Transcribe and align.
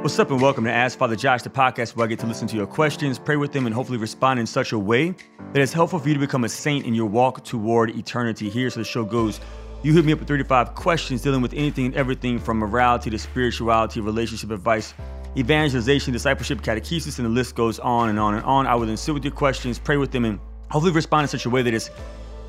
What's 0.00 0.18
up, 0.18 0.30
and 0.30 0.40
welcome 0.40 0.64
to 0.64 0.72
Ask 0.72 0.96
Father 0.96 1.14
Josh, 1.14 1.42
the 1.42 1.50
podcast 1.50 1.94
where 1.94 2.06
I 2.06 2.08
get 2.08 2.18
to 2.20 2.26
listen 2.26 2.48
to 2.48 2.56
your 2.56 2.66
questions, 2.66 3.18
pray 3.18 3.36
with 3.36 3.52
them, 3.52 3.66
and 3.66 3.74
hopefully 3.74 3.98
respond 3.98 4.40
in 4.40 4.46
such 4.46 4.72
a 4.72 4.78
way 4.78 5.14
that 5.52 5.60
is 5.60 5.74
helpful 5.74 5.98
for 5.98 6.08
you 6.08 6.14
to 6.14 6.20
become 6.20 6.44
a 6.44 6.48
saint 6.48 6.86
in 6.86 6.94
your 6.94 7.04
walk 7.04 7.44
toward 7.44 7.90
eternity. 7.90 8.48
Here's 8.48 8.76
how 8.76 8.80
the 8.80 8.84
show 8.86 9.04
goes. 9.04 9.40
You 9.82 9.92
hit 9.92 10.06
me 10.06 10.14
up 10.14 10.20
with 10.20 10.28
35 10.28 10.74
questions 10.74 11.20
dealing 11.20 11.42
with 11.42 11.52
anything 11.52 11.84
and 11.84 11.94
everything 11.96 12.38
from 12.38 12.60
morality 12.60 13.10
to 13.10 13.18
spirituality, 13.18 14.00
relationship 14.00 14.50
advice, 14.52 14.94
evangelization, 15.36 16.14
discipleship, 16.14 16.62
catechesis, 16.62 17.18
and 17.18 17.26
the 17.26 17.30
list 17.30 17.54
goes 17.54 17.78
on 17.78 18.08
and 18.08 18.18
on 18.18 18.36
and 18.36 18.44
on. 18.46 18.66
I 18.66 18.76
will 18.76 18.86
then 18.86 18.96
sit 18.96 19.12
with 19.12 19.22
your 19.22 19.34
questions, 19.34 19.78
pray 19.78 19.98
with 19.98 20.12
them, 20.12 20.24
and 20.24 20.40
hopefully 20.70 20.92
respond 20.92 21.24
in 21.24 21.28
such 21.28 21.44
a 21.44 21.50
way 21.50 21.60
that 21.60 21.74
is 21.74 21.90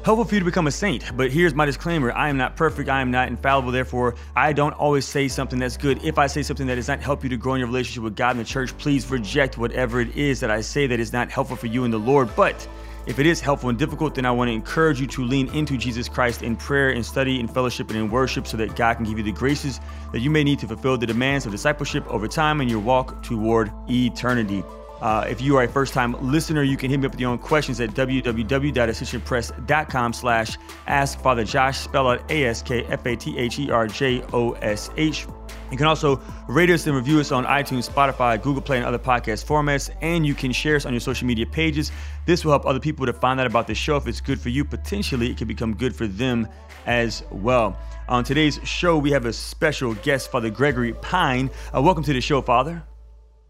helpful 0.03 0.25
for 0.25 0.33
you 0.35 0.39
to 0.39 0.45
become 0.45 0.67
a 0.67 0.71
saint. 0.71 1.15
But 1.15 1.31
here's 1.31 1.53
my 1.53 1.65
disclaimer 1.65 2.11
I 2.11 2.29
am 2.29 2.37
not 2.37 2.55
perfect, 2.55 2.89
I 2.89 3.01
am 3.01 3.11
not 3.11 3.27
infallible, 3.27 3.71
therefore, 3.71 4.15
I 4.35 4.53
don't 4.53 4.73
always 4.73 5.05
say 5.05 5.27
something 5.27 5.59
that's 5.59 5.77
good. 5.77 6.03
If 6.03 6.17
I 6.17 6.27
say 6.27 6.43
something 6.43 6.67
that 6.67 6.75
does 6.75 6.87
not 6.87 6.99
help 6.99 7.23
you 7.23 7.29
to 7.29 7.37
grow 7.37 7.53
in 7.53 7.59
your 7.59 7.67
relationship 7.67 8.03
with 8.03 8.15
God 8.15 8.31
and 8.31 8.39
the 8.39 8.45
church, 8.45 8.77
please 8.77 9.09
reject 9.09 9.57
whatever 9.57 10.01
it 10.01 10.15
is 10.15 10.39
that 10.39 10.51
I 10.51 10.61
say 10.61 10.87
that 10.87 10.99
is 10.99 11.13
not 11.13 11.29
helpful 11.29 11.55
for 11.55 11.67
you 11.67 11.83
and 11.83 11.93
the 11.93 11.99
Lord. 11.99 12.29
But 12.35 12.67
if 13.07 13.17
it 13.17 13.25
is 13.25 13.41
helpful 13.41 13.69
and 13.69 13.79
difficult, 13.79 14.15
then 14.15 14.25
I 14.25 14.31
want 14.31 14.49
to 14.49 14.53
encourage 14.53 15.01
you 15.01 15.07
to 15.07 15.23
lean 15.23 15.47
into 15.55 15.77
Jesus 15.77 16.07
Christ 16.07 16.43
in 16.43 16.55
prayer 16.55 16.91
and 16.91 17.05
study 17.05 17.39
and 17.39 17.51
fellowship 17.51 17.89
and 17.89 17.97
in 17.97 18.11
worship 18.11 18.45
so 18.45 18.57
that 18.57 18.75
God 18.75 18.95
can 18.95 19.05
give 19.05 19.17
you 19.17 19.23
the 19.23 19.31
graces 19.31 19.79
that 20.11 20.19
you 20.19 20.29
may 20.29 20.43
need 20.43 20.59
to 20.59 20.67
fulfill 20.67 20.97
the 20.97 21.07
demands 21.07 21.45
of 21.45 21.51
discipleship 21.51 22.05
over 22.07 22.27
time 22.27 22.61
in 22.61 22.69
your 22.69 22.79
walk 22.79 23.23
toward 23.23 23.71
eternity. 23.89 24.63
Uh, 25.01 25.25
if 25.27 25.41
you 25.41 25.57
are 25.57 25.63
a 25.63 25.67
first-time 25.67 26.15
listener, 26.21 26.63
you 26.63 26.77
can 26.77 26.91
hit 26.91 26.99
me 26.99 27.07
up 27.07 27.11
with 27.11 27.19
your 27.19 27.31
own 27.31 27.39
questions 27.39 27.81
at 27.81 27.89
www.ascensionpress.com 27.91 30.13
slash 30.13 30.57
ask 30.87 31.19
Father 31.19 31.43
Josh, 31.43 31.79
spell 31.79 32.07
out 32.07 32.21
A-S-K-F-A-T-H-E-R-J-O-S-H. 32.29 35.27
You 35.71 35.77
can 35.77 35.87
also 35.87 36.21
rate 36.47 36.69
us 36.69 36.85
and 36.85 36.95
review 36.95 37.19
us 37.19 37.31
on 37.31 37.45
iTunes, 37.45 37.89
Spotify, 37.89 38.41
Google 38.41 38.61
Play, 38.61 38.77
and 38.77 38.85
other 38.85 38.99
podcast 38.99 39.45
formats. 39.45 39.89
And 40.01 40.25
you 40.25 40.35
can 40.35 40.51
share 40.51 40.75
us 40.75 40.85
on 40.85 40.93
your 40.93 40.99
social 40.99 41.25
media 41.25 41.45
pages. 41.45 41.91
This 42.25 42.43
will 42.43 42.51
help 42.51 42.65
other 42.65 42.79
people 42.79 43.05
to 43.05 43.13
find 43.13 43.39
out 43.39 43.47
about 43.47 43.67
the 43.67 43.75
show. 43.75 43.95
If 43.95 44.07
it's 44.07 44.21
good 44.21 44.39
for 44.39 44.49
you, 44.49 44.65
potentially 44.65 45.31
it 45.31 45.37
can 45.37 45.47
become 45.47 45.73
good 45.73 45.95
for 45.95 46.07
them 46.07 46.47
as 46.85 47.23
well. 47.31 47.77
On 48.09 48.23
today's 48.23 48.59
show, 48.63 48.97
we 48.97 49.11
have 49.11 49.25
a 49.25 49.33
special 49.33 49.93
guest, 49.95 50.29
Father 50.29 50.49
Gregory 50.49 50.93
Pine. 50.93 51.49
Uh, 51.73 51.81
welcome 51.81 52.03
to 52.03 52.13
the 52.13 52.21
show, 52.21 52.41
Father. 52.41 52.83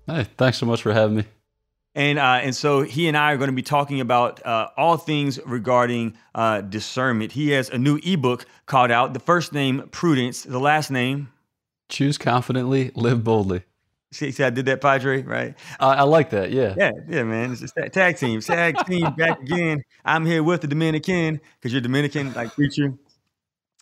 Hey, 0.05 0.27
thanks 0.37 0.59
so 0.59 0.65
much 0.65 0.81
for 0.81 0.93
having 0.93 1.17
me. 1.17 1.40
And 1.93 2.19
uh, 2.19 2.39
and 2.41 2.55
so 2.55 2.83
he 2.83 3.07
and 3.07 3.17
I 3.17 3.33
are 3.33 3.37
going 3.37 3.49
to 3.49 3.55
be 3.55 3.61
talking 3.61 3.99
about 3.99 4.45
uh, 4.45 4.69
all 4.77 4.95
things 4.97 5.39
regarding 5.45 6.17
uh, 6.33 6.61
discernment. 6.61 7.33
He 7.33 7.49
has 7.49 7.69
a 7.69 7.77
new 7.77 7.99
ebook 8.03 8.45
called 8.65 8.91
out. 8.91 9.13
The 9.13 9.19
first 9.19 9.51
name 9.51 9.89
Prudence. 9.91 10.43
The 10.43 10.59
last 10.59 10.89
name 10.89 11.31
Choose 11.91 12.17
confidently, 12.17 12.91
live 12.95 13.21
boldly. 13.21 13.63
See, 14.13 14.31
see 14.31 14.43
I 14.45 14.49
did 14.49 14.65
that, 14.67 14.79
Padre. 14.79 15.23
Right? 15.23 15.55
I 15.79 16.03
like 16.03 16.29
that. 16.29 16.51
Yeah. 16.51 16.73
Yeah, 16.77 16.91
yeah, 17.07 17.23
man. 17.23 17.51
It's 17.51 17.59
just 17.59 17.75
that 17.75 17.91
tag 17.91 18.17
team, 18.17 18.39
tag 18.39 18.77
team 18.85 19.13
back 19.15 19.41
again. 19.41 19.83
I'm 20.05 20.25
here 20.25 20.41
with 20.41 20.61
the 20.61 20.67
Dominican 20.67 21.41
because 21.59 21.73
you're 21.73 21.81
Dominican, 21.81 22.33
like 22.33 22.53
preacher. 22.53 22.93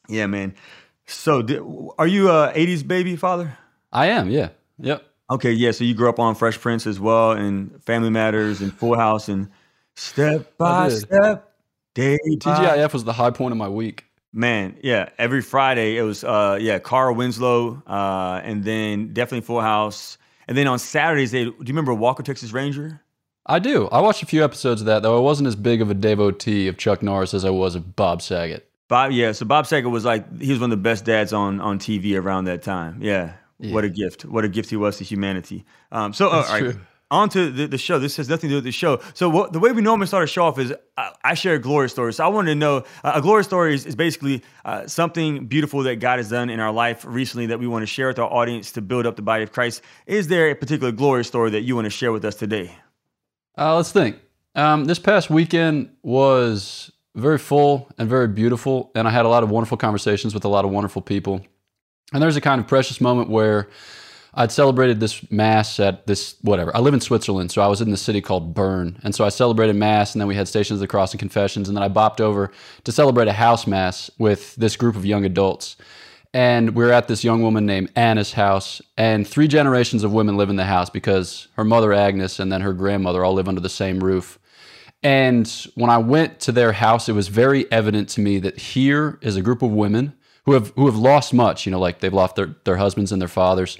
Yeah, 0.08 0.26
man. 0.26 0.56
So, 1.06 1.94
are 2.00 2.08
you 2.08 2.30
a 2.30 2.52
'80s 2.54 2.88
baby, 2.88 3.16
father? 3.16 3.56
I 3.92 4.08
am. 4.08 4.32
Yeah. 4.32 4.50
Yep. 4.80 5.04
Okay, 5.32 5.52
yeah. 5.52 5.72
So 5.72 5.84
you 5.84 5.94
grew 5.94 6.10
up 6.10 6.20
on 6.20 6.36
Fresh 6.36 6.60
Prince 6.60 6.88
as 6.88 7.00
well, 7.00 7.32
and 7.32 7.84
Family 7.84 8.10
Matters, 8.10 8.62
and 8.62 8.74
Full 8.74 8.96
House, 8.96 9.30
and 9.30 9.50
Step 9.96 10.58
by 10.58 10.90
Step. 10.90 11.54
Day 11.94 12.18
TGIF 12.26 12.94
was 12.94 13.04
the 13.04 13.14
high 13.14 13.32
point 13.32 13.52
of 13.52 13.58
my 13.58 13.68
week. 13.68 14.06
Man, 14.32 14.78
yeah. 14.82 15.10
Every 15.18 15.42
Friday 15.42 15.98
it 15.98 16.04
was, 16.04 16.24
uh, 16.24 16.58
yeah, 16.62 16.80
Carl 16.80 17.16
Winslow, 17.16 17.82
uh, 17.88 18.42
and 18.44 18.64
then 18.64 19.12
definitely 19.14 19.42
Full 19.42 19.62
House, 19.62 20.18
and 20.48 20.58
then 20.58 20.68
on 20.68 20.80
Saturdays 20.80 21.32
they. 21.32 21.46
Do 21.46 21.52
you 21.52 21.66
remember 21.68 21.94
Walker 21.94 22.24
Texas 22.24 22.52
Ranger? 22.52 23.02
I 23.46 23.58
do. 23.58 23.88
I 23.88 24.02
watched 24.02 24.22
a 24.22 24.28
few 24.28 24.44
episodes 24.44 24.82
of 24.82 24.88
that, 24.88 25.02
though 25.02 25.18
I 25.18 25.20
wasn't 25.20 25.48
as 25.48 25.56
big 25.56 25.82
of 25.82 25.90
a 25.90 25.96
devotee 25.96 26.68
of 26.68 26.78
Chuck 26.78 27.02
Norris 27.02 27.34
as 27.34 27.46
I 27.46 27.50
was 27.50 27.74
of 27.74 27.96
Bob 27.96 28.22
Saget. 28.22 28.70
Bob, 28.88 29.12
yeah. 29.12 29.32
So 29.32 29.46
Bob 29.46 29.66
Saget 29.66 29.90
was 29.90 30.06
like 30.06 30.40
he 30.40 30.52
was 30.52 30.60
one 30.60 30.72
of 30.72 30.78
the 30.78 30.82
best 30.82 31.06
dads 31.06 31.34
on 31.34 31.60
on 31.60 31.80
TV 31.80 32.20
around 32.20 32.46
that 32.46 32.62
time. 32.62 33.00
Yeah, 33.02 33.34
yeah. 33.60 33.74
What 33.74 33.84
a 33.84 33.90
gift! 33.90 34.26
What 34.26 34.46
a 34.46 34.50
gift 34.50 34.70
he 34.70 34.78
was 34.78 34.98
to 34.98 35.04
humanity. 35.04 35.66
Um, 35.92 36.14
so, 36.14 36.28
uh, 36.28 36.32
all 36.32 36.44
right, 36.44 36.60
true. 36.60 36.80
on 37.12 37.28
to 37.30 37.52
the, 37.52 37.68
the, 37.68 37.78
show. 37.78 38.00
This 38.00 38.16
has 38.16 38.30
nothing 38.30 38.50
to 38.50 38.54
do 38.54 38.56
with 38.56 38.64
the 38.64 38.72
show. 38.72 39.02
So, 39.14 39.30
what, 39.30 39.52
the 39.52 39.60
way 39.60 39.74
we 39.74 39.82
normally 39.82 40.08
start 40.08 40.24
a 40.24 40.28
show 40.28 40.46
off 40.46 40.58
is 40.58 40.74
I, 40.98 41.12
I 41.26 41.34
share 41.34 41.56
a 41.56 41.60
glory 41.60 41.90
story. 41.90 42.14
So, 42.14 42.24
I 42.24 42.30
wanted 42.30 42.52
to 42.52 42.56
know 42.56 42.86
uh, 43.04 43.12
a 43.16 43.22
glory 43.22 43.44
story 43.44 43.76
is, 43.76 43.86
is 43.86 43.96
basically 43.96 44.44
uh, 44.64 44.88
something 44.88 45.48
beautiful 45.48 45.84
that 45.84 45.98
God 45.98 46.20
has 46.20 46.30
done 46.30 46.50
in 46.50 46.62
our 46.62 46.72
life 46.72 47.04
recently 47.06 47.48
that 47.48 47.60
we 47.60 47.68
want 47.68 47.84
to 47.84 47.88
share 47.88 48.08
with 48.08 48.20
our 48.20 48.32
audience 48.32 48.72
to 48.74 48.82
build 48.82 49.06
up 49.06 49.18
the 49.18 49.22
body 49.22 49.44
of 49.44 49.52
Christ. 49.52 49.82
Is 50.08 50.30
there 50.30 50.50
a 50.50 50.56
particular 50.56 50.94
glory 50.94 51.26
story 51.26 51.52
that 51.52 51.62
you 51.62 51.76
want 51.76 51.86
to 51.86 51.92
share 51.92 52.14
with 52.14 52.24
us 52.24 52.36
today? 52.36 52.74
Uh, 53.58 53.76
let's 53.76 53.92
think. 53.92 54.18
Um, 54.56 54.86
this 54.86 55.00
past 55.00 55.30
weekend 55.30 55.90
was 56.02 56.92
very 57.14 57.38
full 57.38 57.90
and 57.98 58.08
very 58.10 58.30
beautiful, 58.30 58.92
and 58.96 59.06
I 59.06 59.12
had 59.12 59.26
a 59.26 59.30
lot 59.30 59.44
of 59.44 59.50
wonderful 59.50 59.78
conversations 59.78 60.34
with 60.34 60.46
a 60.46 60.48
lot 60.48 60.64
of 60.64 60.72
wonderful 60.72 61.02
people. 61.02 61.42
And 62.14 62.22
there's 62.22 62.36
a 62.36 62.42
kind 62.42 62.60
of 62.60 62.68
precious 62.68 63.00
moment 63.00 63.30
where 63.30 63.70
I'd 64.34 64.52
celebrated 64.52 65.00
this 65.00 65.30
mass 65.32 65.80
at 65.80 66.06
this 66.08 66.36
whatever. 66.42 66.76
I 66.76 66.80
live 66.80 66.94
in 66.94 67.02
Switzerland, 67.02 67.52
so 67.52 67.62
I 67.62 67.68
was 67.68 67.82
in 67.82 67.92
the 67.92 67.98
city 67.98 68.22
called 68.22 68.54
Bern, 68.54 69.00
and 69.04 69.14
so 69.14 69.26
I 69.26 69.30
celebrated 69.30 69.76
mass, 69.76 70.14
and 70.14 70.22
then 70.22 70.28
we 70.28 70.36
had 70.36 70.48
Stations 70.48 70.78
of 70.78 70.82
the 70.82 70.88
Cross 70.88 71.14
and 71.14 71.20
confessions, 71.20 71.68
and 71.68 71.76
then 71.76 71.84
I 71.84 71.90
bopped 71.90 72.22
over 72.22 72.52
to 72.84 72.92
celebrate 72.92 73.28
a 73.28 73.34
house 73.34 73.66
mass 73.66 74.10
with 74.18 74.56
this 74.56 74.76
group 74.76 74.96
of 74.96 75.06
young 75.06 75.26
adults. 75.26 75.78
And 76.32 76.76
we 76.76 76.86
are 76.86 76.92
at 76.92 77.08
this 77.08 77.24
young 77.24 77.42
woman 77.42 77.66
named 77.66 77.92
Anna's 77.96 78.34
house, 78.34 78.84
and 78.98 79.28
three 79.28 79.48
generations 79.48 80.04
of 80.04 80.14
women 80.14 80.38
live 80.38 80.52
in 80.52 80.58
the 80.58 80.66
house 80.66 80.92
because 80.92 81.48
her 81.56 81.64
mother 81.64 81.92
Agnes 81.92 82.40
and 82.40 82.52
then 82.52 82.62
her 82.62 82.74
grandmother 82.74 83.26
all 83.26 83.34
live 83.34 83.48
under 83.48 83.62
the 83.62 83.70
same 83.70 84.00
roof. 84.00 84.38
And 85.02 85.48
when 85.74 85.90
I 85.90 85.98
went 85.98 86.40
to 86.42 86.52
their 86.52 86.74
house, 86.74 87.10
it 87.10 87.14
was 87.14 87.30
very 87.30 87.72
evident 87.72 88.10
to 88.10 88.22
me 88.22 88.38
that 88.40 88.60
here 88.60 89.18
is 89.22 89.38
a 89.38 89.42
group 89.42 89.64
of 89.64 89.72
women 89.72 90.14
who 90.46 90.54
have 90.54 90.70
who 90.76 90.86
have 90.86 90.98
lost 90.98 91.34
much. 91.34 91.66
You 91.66 91.72
know, 91.72 91.80
like 91.80 92.00
they've 92.00 92.14
lost 92.14 92.36
their 92.36 92.56
their 92.64 92.78
husbands 92.78 93.12
and 93.12 93.22
their 93.22 93.30
fathers. 93.30 93.78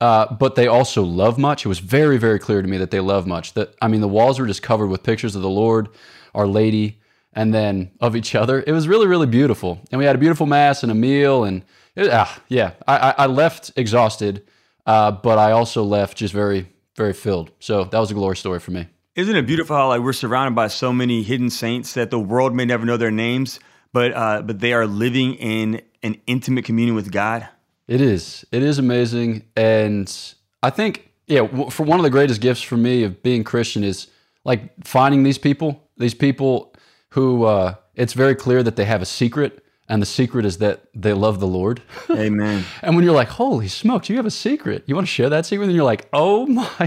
Uh, 0.00 0.34
but 0.34 0.54
they 0.54 0.66
also 0.66 1.02
love 1.02 1.38
much. 1.38 1.64
It 1.64 1.68
was 1.68 1.78
very, 1.78 2.18
very 2.18 2.38
clear 2.38 2.60
to 2.60 2.68
me 2.68 2.76
that 2.78 2.90
they 2.90 3.00
love 3.00 3.26
much. 3.26 3.54
That 3.54 3.74
I 3.80 3.88
mean, 3.88 4.00
the 4.00 4.08
walls 4.08 4.38
were 4.38 4.46
just 4.46 4.62
covered 4.62 4.88
with 4.88 5.02
pictures 5.02 5.34
of 5.36 5.42
the 5.42 5.48
Lord, 5.48 5.88
Our 6.34 6.46
Lady, 6.46 7.00
and 7.32 7.54
then 7.54 7.90
of 8.00 8.16
each 8.16 8.34
other. 8.34 8.62
It 8.66 8.72
was 8.72 8.88
really, 8.88 9.06
really 9.06 9.26
beautiful. 9.26 9.80
And 9.90 9.98
we 9.98 10.04
had 10.04 10.16
a 10.16 10.18
beautiful 10.18 10.46
mass 10.46 10.82
and 10.82 10.90
a 10.90 10.94
meal, 10.94 11.44
and 11.44 11.64
it, 11.96 12.10
ah, 12.10 12.40
yeah, 12.48 12.72
I, 12.86 13.14
I 13.18 13.26
left 13.26 13.72
exhausted, 13.76 14.46
uh, 14.86 15.12
but 15.12 15.38
I 15.38 15.52
also 15.52 15.84
left 15.84 16.18
just 16.18 16.34
very, 16.34 16.68
very 16.96 17.12
filled. 17.12 17.50
So 17.60 17.84
that 17.84 17.98
was 17.98 18.10
a 18.10 18.14
glory 18.14 18.36
story 18.36 18.60
for 18.60 18.72
me. 18.72 18.88
Isn't 19.14 19.36
it 19.36 19.46
beautiful 19.46 19.76
how 19.76 19.88
like 19.88 20.00
we're 20.00 20.12
surrounded 20.12 20.56
by 20.56 20.66
so 20.66 20.92
many 20.92 21.22
hidden 21.22 21.48
saints 21.50 21.94
that 21.94 22.10
the 22.10 22.18
world 22.18 22.52
may 22.52 22.64
never 22.64 22.84
know 22.84 22.96
their 22.96 23.12
names, 23.12 23.60
but 23.94 24.12
uh, 24.12 24.42
but 24.42 24.60
they 24.60 24.74
are 24.74 24.86
living 24.86 25.34
in 25.36 25.80
an 26.02 26.20
intimate 26.26 26.66
communion 26.66 26.94
with 26.96 27.10
God? 27.10 27.48
It 27.86 28.00
is. 28.00 28.44
It 28.50 28.62
is 28.62 28.78
amazing, 28.78 29.44
and 29.56 30.12
I 30.62 30.70
think 30.70 31.10
yeah, 31.26 31.46
for 31.70 31.84
one 31.84 31.98
of 31.98 32.02
the 32.02 32.10
greatest 32.10 32.40
gifts 32.42 32.60
for 32.60 32.76
me 32.76 33.04
of 33.04 33.22
being 33.22 33.44
Christian 33.44 33.84
is 33.84 34.08
like 34.44 34.60
finding 34.84 35.22
these 35.22 35.38
people, 35.38 35.80
these 35.96 36.12
people 36.12 36.74
who 37.10 37.44
uh, 37.44 37.76
it's 37.94 38.12
very 38.12 38.34
clear 38.34 38.62
that 38.64 38.76
they 38.76 38.84
have 38.84 39.00
a 39.00 39.06
secret, 39.06 39.64
and 39.88 40.02
the 40.02 40.06
secret 40.06 40.44
is 40.44 40.58
that 40.58 40.82
they 40.94 41.12
love 41.12 41.38
the 41.38 41.46
Lord. 41.46 41.80
Amen. 42.10 42.64
and 42.82 42.96
when 42.96 43.04
you're 43.04 43.14
like, 43.14 43.28
holy 43.28 43.68
smokes, 43.68 44.08
you 44.08 44.16
have 44.16 44.26
a 44.26 44.30
secret. 44.30 44.82
You 44.86 44.96
want 44.96 45.06
to 45.06 45.12
share 45.12 45.30
that 45.30 45.46
secret? 45.46 45.66
And 45.66 45.74
you're 45.74 45.84
like, 45.84 46.08
oh 46.12 46.46
my 46.46 46.66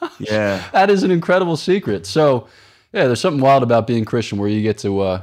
gosh. 0.00 0.12
Yeah. 0.18 0.66
That 0.72 0.88
is 0.88 1.02
an 1.02 1.10
incredible 1.10 1.58
secret. 1.58 2.06
So 2.06 2.48
yeah, 2.92 3.06
there's 3.06 3.20
something 3.20 3.42
wild 3.42 3.62
about 3.62 3.86
being 3.86 4.06
Christian 4.06 4.38
where 4.38 4.48
you 4.48 4.62
get 4.62 4.78
to 4.78 5.00
uh, 5.00 5.22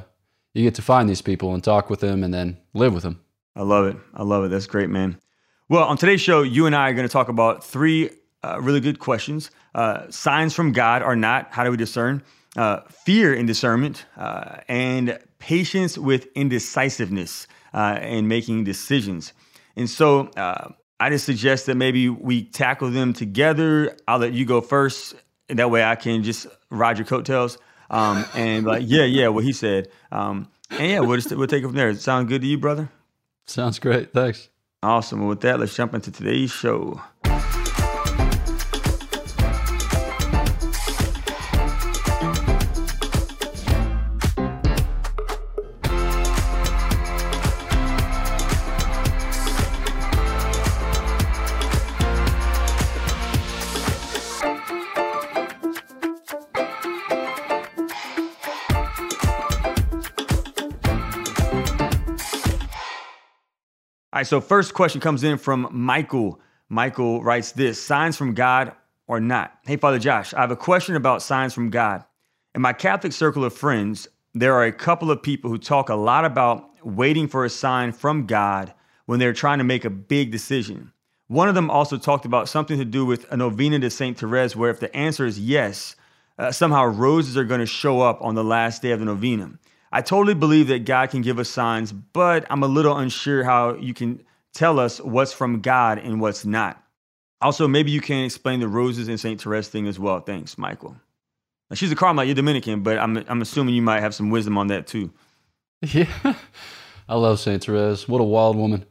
you 0.55 0.63
get 0.63 0.75
to 0.75 0.81
find 0.81 1.07
these 1.09 1.21
people 1.21 1.53
and 1.53 1.63
talk 1.63 1.89
with 1.89 1.99
them 1.99 2.23
and 2.23 2.33
then 2.33 2.57
live 2.73 2.93
with 2.93 3.03
them. 3.03 3.19
I 3.55 3.61
love 3.61 3.85
it. 3.85 3.97
I 4.13 4.23
love 4.23 4.45
it. 4.45 4.49
That's 4.49 4.67
great, 4.67 4.89
man. 4.89 5.19
Well, 5.69 5.83
on 5.83 5.97
today's 5.97 6.21
show, 6.21 6.43
you 6.43 6.65
and 6.65 6.75
I 6.75 6.89
are 6.89 6.93
going 6.93 7.07
to 7.07 7.11
talk 7.11 7.27
about 7.27 7.63
three 7.63 8.09
uh, 8.41 8.59
really 8.61 8.79
good 8.79 8.99
questions. 8.99 9.51
Uh, 9.73 10.09
signs 10.09 10.53
from 10.53 10.71
God 10.71 11.01
are 11.01 11.15
not. 11.15 11.49
How 11.51 11.63
do 11.63 11.71
we 11.71 11.77
discern? 11.77 12.23
Uh, 12.55 12.81
fear 12.89 13.33
in 13.33 13.45
discernment, 13.45 14.05
uh, 14.15 14.57
and 14.69 15.19
patience 15.39 15.97
with 15.97 16.27
indecisiveness 16.35 17.47
uh, 17.73 17.99
in 18.01 18.29
making 18.29 18.63
decisions. 18.63 19.33
And 19.75 19.89
so 19.89 20.27
uh, 20.37 20.69
I 20.99 21.09
just 21.09 21.25
suggest 21.25 21.65
that 21.65 21.75
maybe 21.75 22.07
we 22.07 22.43
tackle 22.43 22.91
them 22.91 23.11
together. 23.11 23.97
I'll 24.07 24.19
let 24.19 24.31
you 24.31 24.45
go 24.45 24.61
first. 24.61 25.15
And 25.49 25.59
that 25.59 25.69
way 25.69 25.83
I 25.83 25.95
can 25.95 26.23
just 26.23 26.47
ride 26.69 26.97
your 26.97 27.05
coattails. 27.05 27.57
Um, 27.89 28.25
and 28.33 28.65
like, 28.65 28.83
yeah, 28.85 29.03
yeah, 29.03 29.27
what 29.29 29.43
he 29.43 29.53
said. 29.53 29.89
Um, 30.11 30.49
and 30.71 30.89
yeah, 30.89 30.99
we'll, 30.99 31.17
just, 31.17 31.35
we'll 31.35 31.47
take 31.47 31.63
it 31.63 31.67
from 31.67 31.75
there. 31.75 31.93
Sound 31.95 32.27
good 32.27 32.41
to 32.41 32.47
you, 32.47 32.57
brother? 32.57 32.89
Sounds 33.45 33.79
great. 33.79 34.13
Thanks. 34.13 34.49
Awesome. 34.81 35.19
Well, 35.19 35.29
with 35.29 35.41
that, 35.41 35.59
let's 35.59 35.75
jump 35.75 35.93
into 35.93 36.11
today's 36.11 36.51
show. 36.51 37.01
All 64.15 64.19
right, 64.19 64.27
so 64.27 64.39
first 64.39 64.73
question 64.73 65.01
comes 65.01 65.25
in 65.25 65.37
from 65.37 65.67
Michael. 65.73 66.39
Michael 66.69 67.21
writes 67.21 67.51
this 67.51 67.83
signs 67.83 68.15
from 68.15 68.33
God 68.33 68.71
or 69.07 69.19
not? 69.19 69.59
Hey, 69.65 69.75
Father 69.75 69.99
Josh, 69.99 70.33
I 70.33 70.39
have 70.39 70.51
a 70.51 70.55
question 70.55 70.95
about 70.95 71.21
signs 71.21 71.53
from 71.53 71.69
God. 71.69 72.01
In 72.53 72.61
my 72.61 72.71
Catholic 72.71 73.11
circle 73.11 73.43
of 73.43 73.53
friends, 73.53 74.07
there 74.33 74.53
are 74.53 74.63
a 74.63 74.71
couple 74.71 75.11
of 75.11 75.21
people 75.21 75.49
who 75.49 75.57
talk 75.57 75.89
a 75.89 75.95
lot 75.95 76.23
about 76.23 76.69
waiting 76.81 77.27
for 77.27 77.43
a 77.43 77.49
sign 77.49 77.91
from 77.91 78.25
God 78.25 78.73
when 79.05 79.19
they're 79.19 79.33
trying 79.33 79.57
to 79.57 79.65
make 79.65 79.83
a 79.83 79.89
big 79.89 80.31
decision. 80.31 80.93
One 81.27 81.49
of 81.49 81.55
them 81.55 81.69
also 81.69 81.97
talked 81.97 82.23
about 82.23 82.47
something 82.47 82.77
to 82.77 82.85
do 82.85 83.05
with 83.05 83.29
a 83.33 83.35
novena 83.35 83.79
to 83.79 83.89
Saint 83.89 84.17
Therese, 84.17 84.55
where 84.55 84.71
if 84.71 84.79
the 84.79 84.95
answer 84.95 85.25
is 85.25 85.37
yes, 85.41 85.97
uh, 86.39 86.53
somehow 86.53 86.85
roses 86.85 87.35
are 87.35 87.43
going 87.43 87.59
to 87.59 87.65
show 87.65 87.99
up 87.99 88.21
on 88.21 88.35
the 88.35 88.45
last 88.45 88.81
day 88.81 88.91
of 88.91 88.99
the 88.99 89.05
novena. 89.05 89.59
I 89.95 90.01
totally 90.01 90.33
believe 90.33 90.67
that 90.67 90.83
God 90.83 91.09
can 91.09 91.21
give 91.21 91.39
us 91.39 91.47
signs, 91.47 91.93
but 91.93 92.45
I'm 92.49 92.63
a 92.63 92.67
little 92.67 92.97
unsure 92.97 93.45
how 93.45 93.75
you 93.75 93.93
can 93.93 94.21
tell 94.53 94.77
us 94.77 94.99
what's 94.99 95.31
from 95.31 95.61
God 95.61 95.99
and 95.99 96.19
what's 96.19 96.43
not. 96.43 96.83
Also, 97.39 97.65
maybe 97.65 97.91
you 97.91 98.01
can 98.01 98.25
explain 98.25 98.59
the 98.59 98.67
roses 98.67 99.07
and 99.07 99.17
St. 99.17 99.41
Therese 99.41 99.69
thing 99.69 99.87
as 99.87 99.97
well. 99.97 100.19
Thanks, 100.19 100.57
Michael. 100.57 100.97
Now, 101.69 101.75
she's 101.75 101.93
a 101.93 101.95
Carmelite, 101.95 102.27
you're 102.27 102.35
Dominican, 102.35 102.83
but 102.83 102.97
I'm, 102.97 103.23
I'm 103.29 103.41
assuming 103.41 103.73
you 103.73 103.81
might 103.81 104.01
have 104.01 104.13
some 104.13 104.29
wisdom 104.29 104.57
on 104.57 104.67
that 104.67 104.85
too. 104.85 105.11
Yeah, 105.93 106.33
I 107.07 107.15
love 107.15 107.39
St. 107.39 107.63
Therese. 107.63 108.05
What 108.05 108.19
a 108.19 108.25
wild 108.25 108.57
woman. 108.57 108.85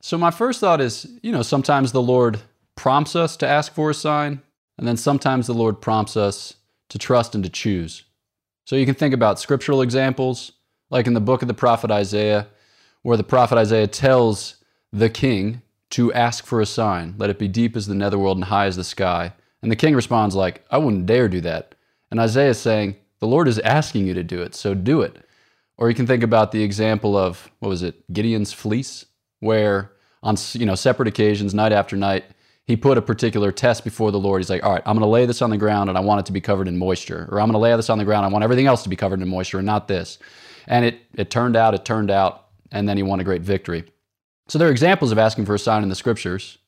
So, 0.00 0.18
my 0.18 0.32
first 0.32 0.58
thought 0.58 0.80
is 0.80 1.06
you 1.22 1.30
know, 1.30 1.42
sometimes 1.42 1.92
the 1.92 2.02
Lord 2.02 2.40
prompts 2.74 3.14
us 3.14 3.36
to 3.36 3.46
ask 3.46 3.72
for 3.72 3.90
a 3.90 3.94
sign, 3.94 4.42
and 4.76 4.88
then 4.88 4.96
sometimes 4.96 5.46
the 5.46 5.54
Lord 5.54 5.80
prompts 5.80 6.16
us 6.16 6.54
to 6.88 6.98
trust 6.98 7.36
and 7.36 7.44
to 7.44 7.50
choose. 7.50 8.02
So, 8.68 8.76
you 8.76 8.84
can 8.84 8.94
think 8.94 9.14
about 9.14 9.40
scriptural 9.40 9.80
examples, 9.80 10.52
like 10.90 11.06
in 11.06 11.14
the 11.14 11.20
book 11.20 11.40
of 11.40 11.48
the 11.48 11.54
prophet 11.54 11.90
Isaiah, 11.90 12.48
where 13.00 13.16
the 13.16 13.24
prophet 13.24 13.56
Isaiah 13.56 13.86
tells 13.86 14.56
the 14.92 15.08
king 15.08 15.62
to 15.92 16.12
ask 16.12 16.44
for 16.44 16.60
a 16.60 16.66
sign. 16.66 17.14
Let 17.16 17.30
it 17.30 17.38
be 17.38 17.48
deep 17.48 17.76
as 17.76 17.86
the 17.86 17.94
netherworld 17.94 18.36
and 18.36 18.44
high 18.44 18.66
as 18.66 18.76
the 18.76 18.84
sky. 18.84 19.32
And 19.62 19.72
the 19.72 19.76
king 19.76 19.94
responds 19.94 20.34
like, 20.34 20.66
I 20.70 20.76
wouldn't 20.76 21.06
dare 21.06 21.30
do 21.30 21.40
that. 21.40 21.76
And 22.10 22.20
Isaiah 22.20 22.50
is 22.50 22.58
saying, 22.58 22.96
the 23.20 23.26
Lord 23.26 23.48
is 23.48 23.58
asking 23.60 24.06
you 24.06 24.12
to 24.12 24.22
do 24.22 24.42
it, 24.42 24.54
so 24.54 24.74
do 24.74 25.00
it. 25.00 25.16
Or 25.78 25.88
you 25.88 25.94
can 25.94 26.06
think 26.06 26.22
about 26.22 26.52
the 26.52 26.62
example 26.62 27.16
of, 27.16 27.50
what 27.60 27.70
was 27.70 27.82
it, 27.82 28.12
Gideon's 28.12 28.52
fleece, 28.52 29.06
where 29.40 29.92
on 30.22 30.36
you 30.52 30.66
know 30.66 30.74
separate 30.74 31.08
occasions, 31.08 31.54
night 31.54 31.72
after 31.72 31.96
night, 31.96 32.26
he 32.68 32.76
put 32.76 32.98
a 32.98 33.02
particular 33.02 33.50
test 33.50 33.82
before 33.82 34.12
the 34.12 34.20
Lord. 34.20 34.42
He's 34.42 34.50
like, 34.50 34.62
all 34.62 34.74
right, 34.74 34.82
I'm 34.84 34.94
going 34.94 35.00
to 35.00 35.10
lay 35.10 35.24
this 35.24 35.40
on 35.40 35.48
the 35.48 35.56
ground 35.56 35.88
and 35.88 35.96
I 35.96 36.02
want 36.02 36.20
it 36.20 36.26
to 36.26 36.32
be 36.32 36.40
covered 36.42 36.68
in 36.68 36.76
moisture. 36.76 37.26
Or 37.32 37.40
I'm 37.40 37.46
going 37.46 37.54
to 37.54 37.58
lay 37.58 37.74
this 37.74 37.88
on 37.88 37.96
the 37.96 38.04
ground. 38.04 38.26
I 38.26 38.28
want 38.28 38.44
everything 38.44 38.66
else 38.66 38.82
to 38.82 38.90
be 38.90 38.94
covered 38.94 39.22
in 39.22 39.28
moisture 39.28 39.56
and 39.56 39.64
not 39.64 39.88
this. 39.88 40.18
And 40.66 40.84
it, 40.84 41.00
it 41.14 41.30
turned 41.30 41.56
out, 41.56 41.72
it 41.72 41.86
turned 41.86 42.10
out, 42.10 42.48
and 42.70 42.86
then 42.86 42.98
he 42.98 43.02
won 43.02 43.20
a 43.20 43.24
great 43.24 43.40
victory. 43.40 43.84
So 44.48 44.58
there 44.58 44.68
are 44.68 44.70
examples 44.70 45.12
of 45.12 45.18
asking 45.18 45.46
for 45.46 45.54
a 45.54 45.58
sign 45.58 45.82
in 45.82 45.88
the 45.88 45.94
scriptures. 45.94 46.58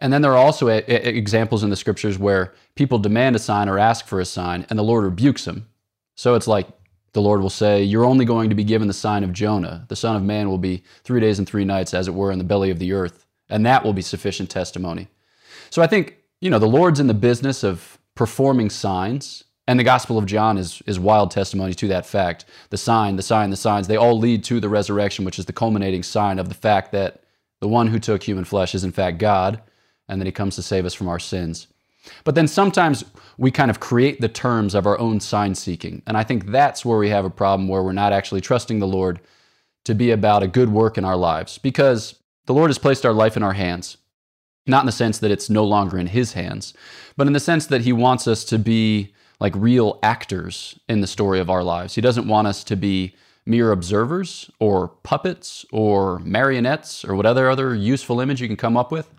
And 0.00 0.12
then 0.12 0.22
there 0.22 0.32
are 0.32 0.44
also 0.44 0.66
a, 0.66 0.78
a, 0.88 1.08
examples 1.08 1.62
in 1.62 1.70
the 1.70 1.76
scriptures 1.76 2.18
where 2.18 2.52
people 2.74 2.98
demand 2.98 3.36
a 3.36 3.38
sign 3.38 3.68
or 3.68 3.78
ask 3.78 4.06
for 4.06 4.18
a 4.18 4.24
sign 4.24 4.66
and 4.70 4.76
the 4.76 4.82
Lord 4.82 5.04
rebukes 5.04 5.44
them. 5.44 5.68
So 6.16 6.34
it's 6.34 6.48
like 6.48 6.66
the 7.12 7.22
Lord 7.22 7.42
will 7.42 7.48
say, 7.48 7.84
You're 7.84 8.04
only 8.04 8.24
going 8.24 8.50
to 8.50 8.56
be 8.56 8.64
given 8.64 8.88
the 8.88 8.92
sign 8.92 9.22
of 9.22 9.32
Jonah. 9.32 9.84
The 9.86 9.94
Son 9.94 10.16
of 10.16 10.24
Man 10.24 10.48
will 10.48 10.58
be 10.58 10.82
three 11.04 11.20
days 11.20 11.38
and 11.38 11.48
three 11.48 11.64
nights, 11.64 11.94
as 11.94 12.08
it 12.08 12.14
were, 12.14 12.32
in 12.32 12.38
the 12.38 12.44
belly 12.44 12.70
of 12.70 12.80
the 12.80 12.92
earth. 12.92 13.24
And 13.48 13.64
that 13.66 13.84
will 13.84 13.92
be 13.92 14.02
sufficient 14.02 14.50
testimony. 14.50 15.06
So 15.70 15.82
I 15.82 15.86
think, 15.86 16.18
you 16.40 16.50
know, 16.50 16.58
the 16.58 16.66
Lord's 16.66 17.00
in 17.00 17.06
the 17.06 17.14
business 17.14 17.64
of 17.64 17.98
performing 18.14 18.70
signs. 18.70 19.44
And 19.66 19.78
the 19.78 19.84
Gospel 19.84 20.16
of 20.16 20.24
John 20.24 20.56
is, 20.56 20.82
is 20.86 20.98
wild 20.98 21.30
testimony 21.30 21.74
to 21.74 21.88
that 21.88 22.06
fact. 22.06 22.46
The 22.70 22.78
sign, 22.78 23.16
the 23.16 23.22
sign, 23.22 23.50
the 23.50 23.56
signs, 23.56 23.86
they 23.86 23.96
all 23.96 24.18
lead 24.18 24.42
to 24.44 24.60
the 24.60 24.68
resurrection, 24.68 25.26
which 25.26 25.38
is 25.38 25.44
the 25.44 25.52
culminating 25.52 26.02
sign 26.02 26.38
of 26.38 26.48
the 26.48 26.54
fact 26.54 26.90
that 26.92 27.22
the 27.60 27.68
one 27.68 27.88
who 27.88 27.98
took 27.98 28.22
human 28.22 28.44
flesh 28.44 28.74
is 28.74 28.82
in 28.82 28.92
fact 28.92 29.18
God, 29.18 29.60
and 30.08 30.20
that 30.20 30.26
he 30.26 30.32
comes 30.32 30.56
to 30.56 30.62
save 30.62 30.86
us 30.86 30.94
from 30.94 31.08
our 31.08 31.18
sins. 31.18 31.66
But 32.24 32.34
then 32.34 32.48
sometimes 32.48 33.04
we 33.36 33.50
kind 33.50 33.70
of 33.70 33.78
create 33.78 34.22
the 34.22 34.28
terms 34.28 34.74
of 34.74 34.86
our 34.86 34.98
own 34.98 35.20
sign 35.20 35.54
seeking. 35.54 36.02
And 36.06 36.16
I 36.16 36.24
think 36.24 36.46
that's 36.46 36.84
where 36.84 36.98
we 36.98 37.10
have 37.10 37.26
a 37.26 37.30
problem 37.30 37.68
where 37.68 37.82
we're 37.82 37.92
not 37.92 38.14
actually 38.14 38.40
trusting 38.40 38.78
the 38.78 38.86
Lord 38.86 39.20
to 39.84 39.94
be 39.94 40.10
about 40.12 40.42
a 40.42 40.48
good 40.48 40.70
work 40.70 40.96
in 40.96 41.04
our 41.04 41.16
lives 41.16 41.58
because 41.58 42.14
the 42.46 42.54
Lord 42.54 42.70
has 42.70 42.78
placed 42.78 43.04
our 43.04 43.12
life 43.12 43.36
in 43.36 43.42
our 43.42 43.52
hands. 43.52 43.98
Not 44.68 44.82
in 44.82 44.86
the 44.86 44.92
sense 44.92 45.18
that 45.18 45.30
it's 45.30 45.50
no 45.50 45.64
longer 45.64 45.98
in 45.98 46.06
his 46.06 46.34
hands, 46.34 46.74
but 47.16 47.26
in 47.26 47.32
the 47.32 47.40
sense 47.40 47.66
that 47.66 47.80
he 47.80 47.92
wants 47.92 48.28
us 48.28 48.44
to 48.44 48.58
be 48.58 49.14
like 49.40 49.54
real 49.56 49.98
actors 50.02 50.78
in 50.88 51.00
the 51.00 51.06
story 51.06 51.40
of 51.40 51.50
our 51.50 51.64
lives. 51.64 51.94
He 51.94 52.00
doesn't 52.00 52.28
want 52.28 52.46
us 52.46 52.62
to 52.64 52.76
be 52.76 53.14
mere 53.46 53.72
observers 53.72 54.50
or 54.60 54.88
puppets 54.88 55.64
or 55.72 56.18
marionettes 56.20 57.04
or 57.04 57.14
whatever 57.14 57.48
other 57.48 57.74
useful 57.74 58.20
image 58.20 58.40
you 58.42 58.46
can 58.46 58.56
come 58.56 58.76
up 58.76 58.92
with. 58.92 59.10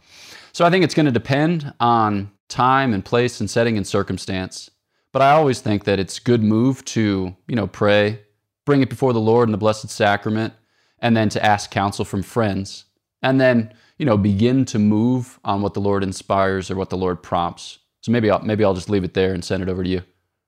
So 0.53 0.65
I 0.65 0.69
think 0.69 0.83
it's 0.83 0.93
going 0.93 1.07
to 1.07 1.11
depend 1.11 1.73
on 1.79 2.31
time 2.47 2.93
and 2.93 3.03
place 3.03 3.39
and 3.39 3.49
setting 3.49 3.75
and 3.75 3.87
circumstance. 3.87 4.69
But 5.11 5.21
I 5.23 5.31
always 5.31 5.61
think 5.61 5.85
that 5.85 5.99
it's 5.99 6.19
good 6.19 6.43
move 6.43 6.85
to, 6.85 7.35
you 7.47 7.55
know, 7.55 7.65
pray, 7.65 8.21
bring 8.65 8.81
it 8.81 8.89
before 8.89 9.13
the 9.13 9.19
Lord 9.19 9.47
in 9.47 9.51
the 9.51 9.57
blessed 9.57 9.89
sacrament, 9.89 10.53
and 10.99 11.17
then 11.17 11.29
to 11.29 11.43
ask 11.43 11.71
counsel 11.71 12.05
from 12.05 12.21
friends. 12.21 12.85
And 13.23 13.41
then, 13.41 13.73
you 13.99 14.05
know, 14.05 14.17
begin 14.17 14.65
to 14.65 14.79
move 14.79 15.39
on 15.43 15.61
what 15.61 15.75
the 15.75 15.81
Lord 15.81 16.03
inspires 16.03 16.71
or 16.71 16.75
what 16.75 16.89
the 16.89 16.97
Lord 16.97 17.21
prompts. 17.21 17.79
So 18.01 18.11
maybe 18.11 18.31
I'll 18.31 18.41
maybe 18.41 18.63
I'll 18.63 18.73
just 18.73 18.89
leave 18.89 19.03
it 19.03 19.13
there 19.13 19.33
and 19.33 19.45
send 19.45 19.61
it 19.61 19.69
over 19.69 19.83
to 19.83 19.89
you. 19.89 20.01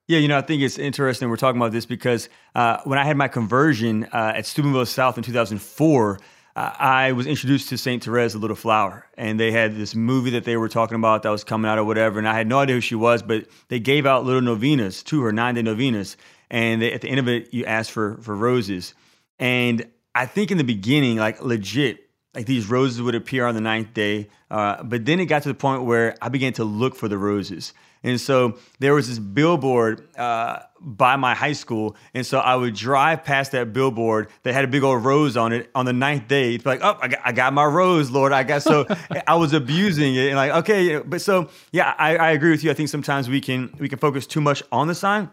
Yeah, 0.07 0.17
you 0.19 0.27
know, 0.27 0.37
I 0.37 0.41
think 0.41 0.61
it's 0.61 0.79
interesting 0.79 1.29
we're 1.29 1.37
talking 1.37 1.61
about 1.61 1.71
this 1.71 1.85
because 1.85 2.27
uh, 2.55 2.77
when 2.85 2.97
I 2.97 3.05
had 3.05 3.17
my 3.17 3.27
conversion 3.27 4.05
uh, 4.05 4.33
at 4.35 4.45
Steubenville 4.45 4.85
South 4.85 5.17
in 5.17 5.23
2004, 5.23 6.19
uh, 6.53 6.71
I 6.77 7.11
was 7.13 7.27
introduced 7.27 7.69
to 7.69 7.77
Saint 7.77 8.03
Therese, 8.03 8.33
the 8.33 8.39
Little 8.39 8.55
Flower, 8.55 9.07
and 9.15 9.39
they 9.39 9.51
had 9.51 9.75
this 9.75 9.95
movie 9.95 10.31
that 10.31 10.43
they 10.43 10.57
were 10.57 10.67
talking 10.67 10.95
about 10.95 11.23
that 11.23 11.29
was 11.29 11.45
coming 11.45 11.69
out 11.69 11.77
or 11.77 11.85
whatever, 11.85 12.19
and 12.19 12.27
I 12.27 12.35
had 12.35 12.47
no 12.47 12.59
idea 12.59 12.75
who 12.75 12.81
she 12.81 12.95
was, 12.95 13.21
but 13.21 13.45
they 13.69 13.79
gave 13.79 14.05
out 14.05 14.25
little 14.25 14.41
novenas 14.41 15.03
to 15.03 15.21
her, 15.21 15.31
nine 15.31 15.55
day 15.55 15.61
novenas, 15.61 16.17
and 16.49 16.81
they, 16.81 16.91
at 16.91 17.01
the 17.01 17.09
end 17.09 17.19
of 17.19 17.29
it, 17.29 17.53
you 17.53 17.65
ask 17.65 17.89
for 17.89 18.17
for 18.17 18.35
roses, 18.35 18.93
and 19.39 19.85
I 20.13 20.25
think 20.25 20.51
in 20.51 20.57
the 20.57 20.65
beginning, 20.65 21.17
like 21.17 21.41
legit, 21.41 22.00
like 22.33 22.45
these 22.45 22.69
roses 22.69 23.01
would 23.01 23.15
appear 23.15 23.45
on 23.45 23.55
the 23.55 23.61
ninth 23.61 23.93
day. 23.93 24.29
Uh, 24.49 24.81
but 24.83 25.05
then 25.05 25.19
it 25.19 25.25
got 25.25 25.43
to 25.43 25.49
the 25.49 25.55
point 25.55 25.83
where 25.83 26.15
I 26.21 26.29
began 26.29 26.53
to 26.53 26.63
look 26.63 26.95
for 26.95 27.07
the 27.07 27.17
roses. 27.17 27.73
And 28.03 28.19
so 28.19 28.57
there 28.79 28.95
was 28.95 29.07
this 29.07 29.19
billboard 29.19 30.07
uh, 30.17 30.59
by 30.79 31.17
my 31.17 31.35
high 31.35 31.53
school. 31.53 31.95
And 32.13 32.25
so 32.25 32.39
I 32.39 32.55
would 32.55 32.73
drive 32.73 33.23
past 33.23 33.51
that 33.51 33.73
billboard 33.73 34.29
that 34.43 34.53
had 34.53 34.63
a 34.63 34.67
big 34.67 34.81
old 34.81 35.05
rose 35.05 35.37
on 35.37 35.53
it 35.53 35.69
on 35.75 35.85
the 35.85 35.93
ninth 35.93 36.27
day. 36.27 36.55
It's 36.55 36.65
like, 36.65 36.79
oh, 36.81 36.97
I 36.99 37.07
got, 37.09 37.19
I 37.25 37.31
got 37.31 37.53
my 37.53 37.65
rose, 37.65 38.09
Lord. 38.09 38.31
I 38.31 38.43
got 38.43 38.63
so 38.63 38.87
I 39.27 39.35
was 39.35 39.53
abusing 39.53 40.15
it. 40.15 40.27
And 40.27 40.35
like, 40.35 40.51
okay, 40.63 40.97
but 40.99 41.21
so 41.21 41.49
yeah, 41.71 41.93
I, 41.97 42.15
I 42.17 42.31
agree 42.31 42.51
with 42.51 42.63
you. 42.63 42.71
I 42.71 42.73
think 42.73 42.89
sometimes 42.89 43.29
we 43.29 43.39
can 43.39 43.75
we 43.77 43.87
can 43.87 43.99
focus 43.99 44.25
too 44.25 44.41
much 44.41 44.63
on 44.71 44.87
the 44.87 44.95
sign. 44.95 45.29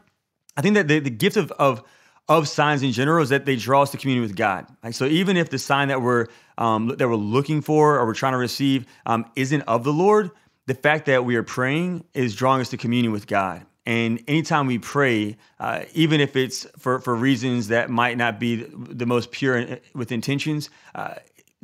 I 0.56 0.60
think 0.60 0.74
that 0.74 0.88
the, 0.88 0.98
the 0.98 1.10
gift 1.10 1.36
of, 1.36 1.52
of 1.52 1.82
of 2.28 2.46
signs 2.48 2.82
in 2.82 2.92
general 2.92 3.22
is 3.22 3.30
that 3.30 3.46
they 3.46 3.56
draw 3.56 3.82
us 3.82 3.90
to 3.90 3.96
communion 3.96 4.22
with 4.22 4.36
God. 4.36 4.66
Like, 4.82 4.94
so 4.94 5.06
even 5.06 5.36
if 5.36 5.50
the 5.50 5.58
sign 5.58 5.88
that 5.88 6.02
we're 6.02 6.26
um, 6.58 6.88
that 6.88 7.08
we're 7.08 7.16
looking 7.16 7.62
for 7.62 7.98
or 7.98 8.06
we're 8.06 8.14
trying 8.14 8.32
to 8.32 8.38
receive 8.38 8.86
um, 9.06 9.24
isn't 9.36 9.62
of 9.62 9.84
the 9.84 9.92
Lord, 9.92 10.30
the 10.66 10.74
fact 10.74 11.06
that 11.06 11.24
we 11.24 11.36
are 11.36 11.42
praying 11.42 12.04
is 12.14 12.34
drawing 12.34 12.60
us 12.60 12.68
to 12.70 12.76
communion 12.76 13.12
with 13.12 13.26
God. 13.26 13.64
And 13.86 14.22
anytime 14.28 14.66
we 14.66 14.78
pray, 14.78 15.38
uh, 15.58 15.84
even 15.94 16.20
if 16.20 16.36
it's 16.36 16.66
for, 16.78 17.00
for 17.00 17.14
reasons 17.14 17.68
that 17.68 17.88
might 17.88 18.18
not 18.18 18.38
be 18.38 18.56
the 18.56 19.06
most 19.06 19.30
pure 19.30 19.78
with 19.94 20.12
intentions, 20.12 20.68
uh, 20.94 21.14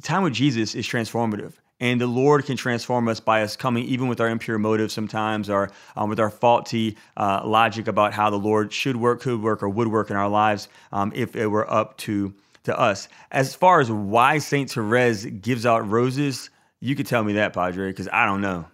time 0.03 0.23
with 0.23 0.33
Jesus 0.33 0.75
is 0.75 0.87
transformative. 0.87 1.53
And 1.81 2.01
the 2.01 2.07
Lord 2.07 2.45
can 2.45 2.57
transform 2.57 3.09
us 3.09 3.21
by 3.21 3.43
us 3.43 3.57
coming, 3.57 3.85
even 3.85 4.09
with 4.09 4.21
our 4.21 4.29
impure 4.29 4.59
motives 4.59 4.95
sometimes, 4.95 5.51
or 5.51 5.71
um, 5.97 6.09
with 6.09 6.21
our 6.21 6.31
faulty 6.31 6.97
uh, 7.17 7.43
logic 7.45 7.89
about 7.89 8.13
how 8.13 8.31
the 8.31 8.39
Lord 8.39 8.73
should 8.73 8.97
work, 8.97 9.21
could 9.21 9.43
work, 9.43 9.63
or 9.63 9.69
would 9.69 9.89
work 9.89 10.11
in 10.11 10.17
our 10.17 10.29
lives 10.29 10.69
um, 10.93 11.13
if 11.15 11.35
it 11.35 11.49
were 11.49 11.71
up 11.71 11.97
to, 11.99 12.33
to 12.63 12.79
us. 12.79 13.09
As 13.33 13.55
far 13.55 13.81
as 13.81 13.91
why 13.91 14.39
St. 14.39 14.71
Therese 14.71 15.25
gives 15.25 15.67
out 15.67 15.89
roses, 15.89 16.49
you 16.81 16.95
could 16.95 17.07
tell 17.07 17.25
me 17.25 17.35
that, 17.35 17.53
Padre, 17.53 17.91
because 17.91 18.09
I 18.13 18.25
don't 18.25 18.41
know. 18.41 18.67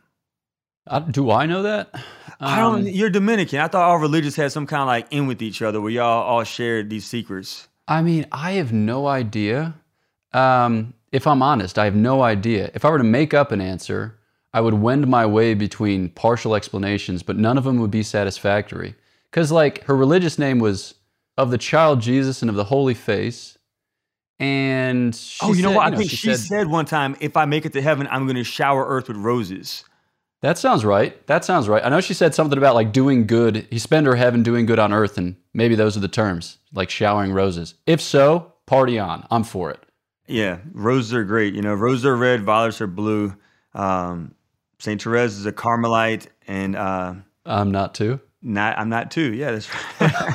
Uh, 0.87 1.01
do 1.01 1.31
I 1.31 1.47
know 1.47 1.63
that? 1.63 1.91
Um, 1.95 2.01
I 2.41 2.59
don't. 2.59 2.75
Um, 2.81 2.87
you're 2.87 3.11
Dominican. 3.11 3.61
I 3.61 3.69
thought 3.69 3.89
all 3.89 3.99
religious 3.99 4.35
had 4.35 4.51
some 4.51 4.67
kind 4.67 4.83
of 4.83 4.87
like 4.89 5.07
in 5.11 5.27
with 5.27 5.43
each 5.43 5.63
other, 5.63 5.81
where 5.81 5.91
y'all 5.91 6.23
all 6.23 6.43
shared 6.45 6.91
these 6.91 7.07
secrets. 7.07 7.69
I 7.87 8.03
mean, 8.03 8.27
I 8.33 8.53
have 8.53 8.73
no 8.73 9.07
idea. 9.07 9.75
Um, 10.33 10.95
if 11.13 11.27
I'm 11.27 11.43
honest, 11.43 11.79
I 11.79 11.85
have 11.85 11.95
no 11.95 12.23
idea. 12.23 12.71
If 12.75 12.85
I 12.85 12.91
were 12.91 12.99
to 12.99 13.05
make 13.05 13.35
up 13.35 13.53
an 13.53 13.61
answer, 13.61 14.19
I 14.53 14.61
would 14.61 14.75
wend 14.75 15.07
my 15.07 15.27
way 15.27 15.55
between 15.55 16.09
partial 16.11 16.55
explanations, 16.55 17.23
but 17.23 17.37
none 17.37 17.59
of 17.59 17.65
them 17.65 17.79
would 17.81 17.91
be 17.91 18.03
satisfactory. 18.03 18.95
Because, 19.31 19.53
like, 19.53 19.85
her 19.85 19.97
religious 19.97 20.39
name 20.39 20.59
was 20.59 20.95
of 21.37 21.51
the 21.51 21.59
child 21.59 22.01
Jesus 22.01 22.43
and 22.43 22.49
of 22.49 22.57
the 22.57 22.65
Holy 22.65 22.95
Face. 22.95 23.57
And 24.39 25.19
oh, 25.43 25.49
you 25.49 25.57
said, 25.57 25.63
know 25.63 25.71
what? 25.73 25.85
You 25.85 25.91
know, 25.91 25.97
I 25.97 25.99
think 25.99 26.11
she, 26.11 26.17
she 26.17 26.29
said, 26.29 26.39
said 26.39 26.67
one 26.69 26.87
time, 26.87 27.17
"If 27.21 27.37
I 27.37 27.45
make 27.45 27.67
it 27.67 27.73
to 27.75 27.83
heaven, 27.83 28.09
I'm 28.11 28.25
going 28.25 28.37
to 28.37 28.45
shower 28.45 28.87
earth 28.87 29.09
with 29.09 29.19
roses." 29.19 29.85
That 30.41 30.57
sounds 30.57 30.85
right. 30.85 31.27
That 31.27 31.45
sounds 31.45 31.69
right. 31.69 31.85
I 31.85 31.91
know 31.91 32.01
she 32.01 32.15
said 32.15 32.35
something 32.35 32.57
about 32.57 32.75
like 32.75 32.93
doing 32.93 33.27
good. 33.27 33.67
He 33.71 33.79
spend 33.79 34.07
her 34.07 34.17
heaven 34.17 34.43
doing 34.43 34.65
good 34.65 34.79
on 34.79 34.95
earth, 34.95 35.19
and 35.19 35.37
maybe 35.53 35.75
those 35.75 35.97
are 35.97 36.01
the 36.01 36.09
terms, 36.09 36.57
like 36.73 36.89
showering 36.89 37.33
roses. 37.33 37.75
If 37.87 38.01
so, 38.01 38.55
party 38.65 38.99
on. 38.99 39.27
I'm 39.31 39.45
for 39.45 39.71
it. 39.71 39.85
Yeah, 40.31 40.59
roses 40.73 41.13
are 41.15 41.25
great. 41.25 41.55
You 41.55 41.63
know, 41.63 41.75
roses 41.75 42.07
are 42.07 42.17
red, 42.17 42.43
violets 42.43 42.81
are 42.81 42.87
blue. 42.87 43.35
Um, 43.75 44.35
Saint 44.79 45.03
Therese 45.03 45.33
is 45.33 45.47
a 45.47 45.53
Carmelite, 45.53 46.29
and 46.47 46.77
uh, 46.77 47.15
I'm 47.45 47.71
not 47.71 47.95
too. 47.95 48.21
Not, 48.43 48.79
I'm 48.79 48.89
not 48.89 49.11
too. 49.11 49.35
Yeah, 49.35 49.53
that's 49.53 49.69
right. 50.01 50.35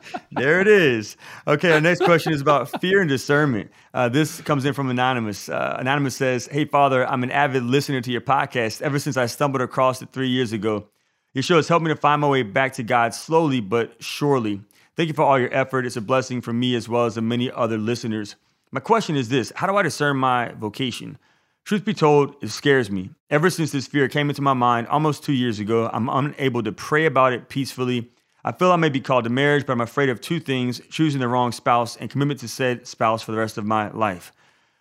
there 0.32 0.60
it 0.60 0.68
is. 0.68 1.16
Okay, 1.46 1.72
our 1.72 1.80
next 1.80 2.02
question 2.02 2.32
is 2.32 2.40
about 2.40 2.80
fear 2.80 3.00
and 3.00 3.08
discernment. 3.08 3.70
Uh, 3.92 4.08
this 4.08 4.40
comes 4.40 4.64
in 4.64 4.72
from 4.72 4.88
Anonymous. 4.88 5.48
Uh, 5.48 5.76
Anonymous 5.78 6.16
says, 6.16 6.46
Hey, 6.46 6.64
Father, 6.64 7.06
I'm 7.06 7.22
an 7.22 7.30
avid 7.30 7.64
listener 7.64 8.00
to 8.00 8.10
your 8.10 8.22
podcast 8.22 8.80
ever 8.80 8.98
since 8.98 9.16
I 9.16 9.26
stumbled 9.26 9.60
across 9.60 10.00
it 10.00 10.10
three 10.12 10.28
years 10.28 10.52
ago. 10.52 10.88
Your 11.34 11.42
show 11.42 11.56
has 11.56 11.68
helped 11.68 11.84
me 11.84 11.92
to 11.92 11.96
find 11.96 12.20
my 12.20 12.28
way 12.28 12.42
back 12.42 12.74
to 12.74 12.82
God 12.82 13.14
slowly 13.14 13.60
but 13.60 14.02
surely. 14.02 14.62
Thank 14.96 15.08
you 15.08 15.14
for 15.14 15.22
all 15.22 15.38
your 15.38 15.52
effort. 15.52 15.86
It's 15.86 15.96
a 15.96 16.02
blessing 16.02 16.40
for 16.40 16.52
me 16.52 16.74
as 16.74 16.88
well 16.88 17.06
as 17.06 17.14
the 17.14 17.22
many 17.22 17.50
other 17.50 17.78
listeners. 17.78 18.36
My 18.72 18.80
question 18.80 19.14
is 19.14 19.28
this 19.28 19.52
How 19.54 19.66
do 19.66 19.76
I 19.76 19.82
discern 19.82 20.16
my 20.16 20.52
vocation? 20.52 21.18
Truth 21.64 21.84
be 21.84 21.94
told, 21.94 22.34
it 22.42 22.48
scares 22.48 22.90
me. 22.90 23.10
Ever 23.30 23.48
since 23.48 23.70
this 23.70 23.86
fear 23.86 24.08
came 24.08 24.28
into 24.28 24.42
my 24.42 24.54
mind 24.54 24.88
almost 24.88 25.22
two 25.22 25.32
years 25.32 25.60
ago, 25.60 25.88
I'm 25.92 26.08
unable 26.08 26.64
to 26.64 26.72
pray 26.72 27.06
about 27.06 27.32
it 27.32 27.48
peacefully 27.48 28.10
I 28.44 28.50
feel 28.50 28.72
I 28.72 28.76
may 28.76 28.88
be 28.88 29.00
called 29.00 29.24
to 29.24 29.30
marriage, 29.30 29.66
but 29.66 29.72
I'm 29.72 29.80
afraid 29.80 30.08
of 30.08 30.20
two 30.20 30.40
things 30.40 30.80
choosing 30.90 31.20
the 31.20 31.28
wrong 31.28 31.52
spouse 31.52 31.96
and 31.96 32.10
commitment 32.10 32.40
to 32.40 32.48
said 32.48 32.88
spouse 32.88 33.22
for 33.22 33.30
the 33.30 33.38
rest 33.38 33.56
of 33.56 33.64
my 33.64 33.90
life. 33.92 34.32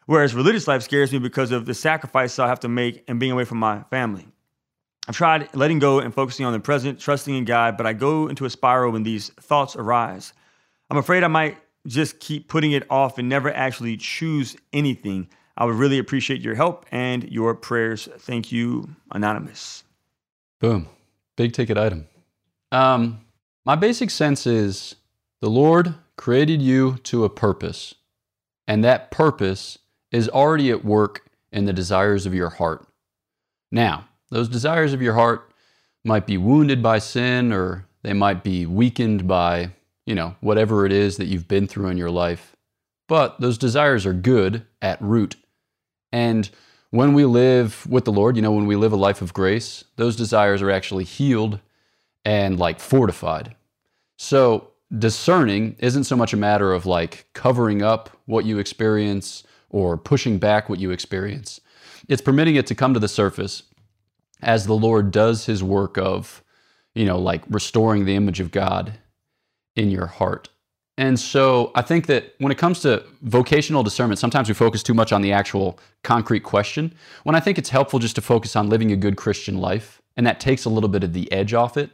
Whereas 0.08 0.34
religious 0.34 0.68
life 0.68 0.82
scares 0.82 1.12
me 1.12 1.20
because 1.20 1.52
of 1.52 1.68
the 1.68 1.76
sacrifice 1.76 2.40
I 2.40 2.48
have 2.48 2.62
to 2.62 2.68
make 2.68 3.04
and 3.08 3.20
being 3.20 3.32
away 3.32 3.46
from 3.46 3.60
my 3.60 3.84
family. 3.92 4.28
I've 5.08 5.16
tried 5.16 5.56
letting 5.56 5.78
go 5.78 6.00
and 6.00 6.14
focusing 6.14 6.46
on 6.46 6.54
the 6.54 6.60
present, 6.60 7.00
trusting 7.00 7.36
in 7.36 7.46
God, 7.46 7.78
but 7.78 7.86
I 7.86 7.94
go 7.94 8.28
into 8.28 8.46
a 8.46 8.50
spiral 8.50 8.92
when 8.92 9.04
these 9.04 9.30
thoughts 9.30 9.76
arise. 9.76 10.34
I'm 10.90 10.98
afraid 10.98 11.24
I 11.24 11.28
might 11.28 11.58
just 11.88 12.20
keep 12.20 12.48
putting 12.48 12.72
it 12.72 12.90
off 12.90 13.18
and 13.18 13.28
never 13.28 13.52
actually 13.54 13.98
choose 13.98 14.56
anything. 14.74 15.28
I 15.58 15.66
would 15.66 15.76
really 15.76 16.00
appreciate 16.00 16.42
your 16.42 16.56
help 16.56 16.86
and 16.92 17.30
your 17.32 17.56
prayers. 17.56 18.08
Thank 18.20 18.52
you, 18.52 18.90
Anonymous. 19.12 19.84
Boom. 20.60 20.88
Big 21.36 21.54
ticket 21.54 21.78
item. 21.78 22.08
Um, 22.72 23.22
my 23.66 23.76
basic 23.76 24.10
sense 24.10 24.46
is 24.48 24.96
the 25.42 25.50
Lord 25.50 25.96
created 26.18 26.62
you 26.62 26.98
to 27.04 27.26
a 27.26 27.30
purpose, 27.30 27.96
and 28.68 28.84
that 28.84 29.12
purpose 29.12 29.80
is 30.12 30.30
already 30.30 30.70
at 30.70 30.86
work 30.86 31.26
in 31.52 31.66
the 31.66 31.74
desires 31.74 32.26
of 32.26 32.34
your 32.34 32.50
heart. 32.50 32.86
Now, 33.72 34.08
those 34.30 34.50
desires 34.50 34.94
of 34.94 35.02
your 35.02 35.14
heart 35.16 35.52
might 36.04 36.26
be 36.26 36.38
wounded 36.38 36.82
by 36.82 37.00
sin 37.00 37.52
or 37.52 37.86
they 38.04 38.14
might 38.14 38.44
be 38.44 38.66
weakened 38.66 39.28
by, 39.28 39.72
you 40.06 40.16
know, 40.16 40.36
whatever 40.42 40.86
it 40.86 40.92
is 40.92 41.18
that 41.18 41.26
you've 41.26 41.48
been 41.48 41.68
through 41.68 41.88
in 41.88 41.98
your 41.98 42.12
life. 42.12 42.56
But 43.08 43.40
those 43.40 43.58
desires 43.58 44.06
are 44.06 44.14
good 44.14 44.66
at 44.82 45.02
root. 45.02 45.36
And 46.12 46.50
when 46.92 47.14
we 47.14 47.26
live 47.26 47.86
with 47.88 48.06
the 48.06 48.12
Lord, 48.12 48.36
you 48.36 48.42
know, 48.42 48.52
when 48.52 48.68
we 48.68 48.76
live 48.76 48.94
a 48.94 48.98
life 48.98 49.22
of 49.22 49.34
grace, 49.34 49.84
those 49.96 50.16
desires 50.16 50.62
are 50.62 50.72
actually 50.72 51.04
healed 51.04 51.60
and 52.26 52.60
like 52.60 52.80
fortified. 52.80 53.56
So 54.18 54.72
discerning 54.98 55.76
isn't 55.80 56.04
so 56.04 56.16
much 56.16 56.34
a 56.34 56.38
matter 56.38 56.74
of 56.74 56.86
like 56.86 57.28
covering 57.34 57.82
up 57.82 58.10
what 58.26 58.46
you 58.46 58.60
experience 58.60 59.44
or 59.70 59.98
pushing 59.98 60.38
back 60.38 60.70
what 60.70 60.80
you 60.80 60.92
experience. 60.92 61.62
It's 62.08 62.22
permitting 62.22 62.56
it 62.56 62.68
to 62.68 62.76
come 62.76 62.94
to 62.94 63.00
the 63.00 63.08
surface 63.08 63.64
as 64.42 64.66
the 64.66 64.76
Lord 64.76 65.12
does 65.12 65.46
his 65.46 65.64
work 65.64 65.98
of, 65.98 66.44
you 66.94 67.06
know, 67.06 67.20
like 67.20 67.44
restoring 67.50 68.06
the 68.06 68.16
image 68.16 68.40
of 68.40 68.52
God 68.52 68.94
in 69.76 69.92
your 69.92 70.08
heart. 70.08 70.50
And 70.98 71.20
so 71.20 71.72
I 71.74 71.82
think 71.82 72.08
that 72.08 72.36
when 72.40 72.52
it 72.52 72.58
comes 72.58 72.82
to 72.82 73.04
vocational 73.22 73.82
discernment, 73.82 74.20
sometimes 74.20 74.48
we 74.48 74.54
focus 74.54 74.84
too 74.84 74.94
much 74.94 75.12
on 75.12 75.22
the 75.22 75.32
actual 75.32 75.80
concrete 76.04 76.42
question. 76.42 76.94
When 77.24 77.36
I 77.36 77.40
think 77.40 77.58
it's 77.58 77.70
helpful 77.70 77.98
just 77.98 78.16
to 78.16 78.22
focus 78.22 78.56
on 78.56 78.70
living 78.70 78.92
a 78.92 78.96
good 78.96 79.16
Christian 79.16 79.58
life, 79.58 80.02
and 80.18 80.28
that 80.28 80.40
takes 80.40 80.66
a 80.66 80.70
little 80.70 80.90
bit 80.90 81.04
of 81.04 81.14
the 81.14 81.32
edge 81.32 81.54
off 81.54 81.78
it. 81.78 81.90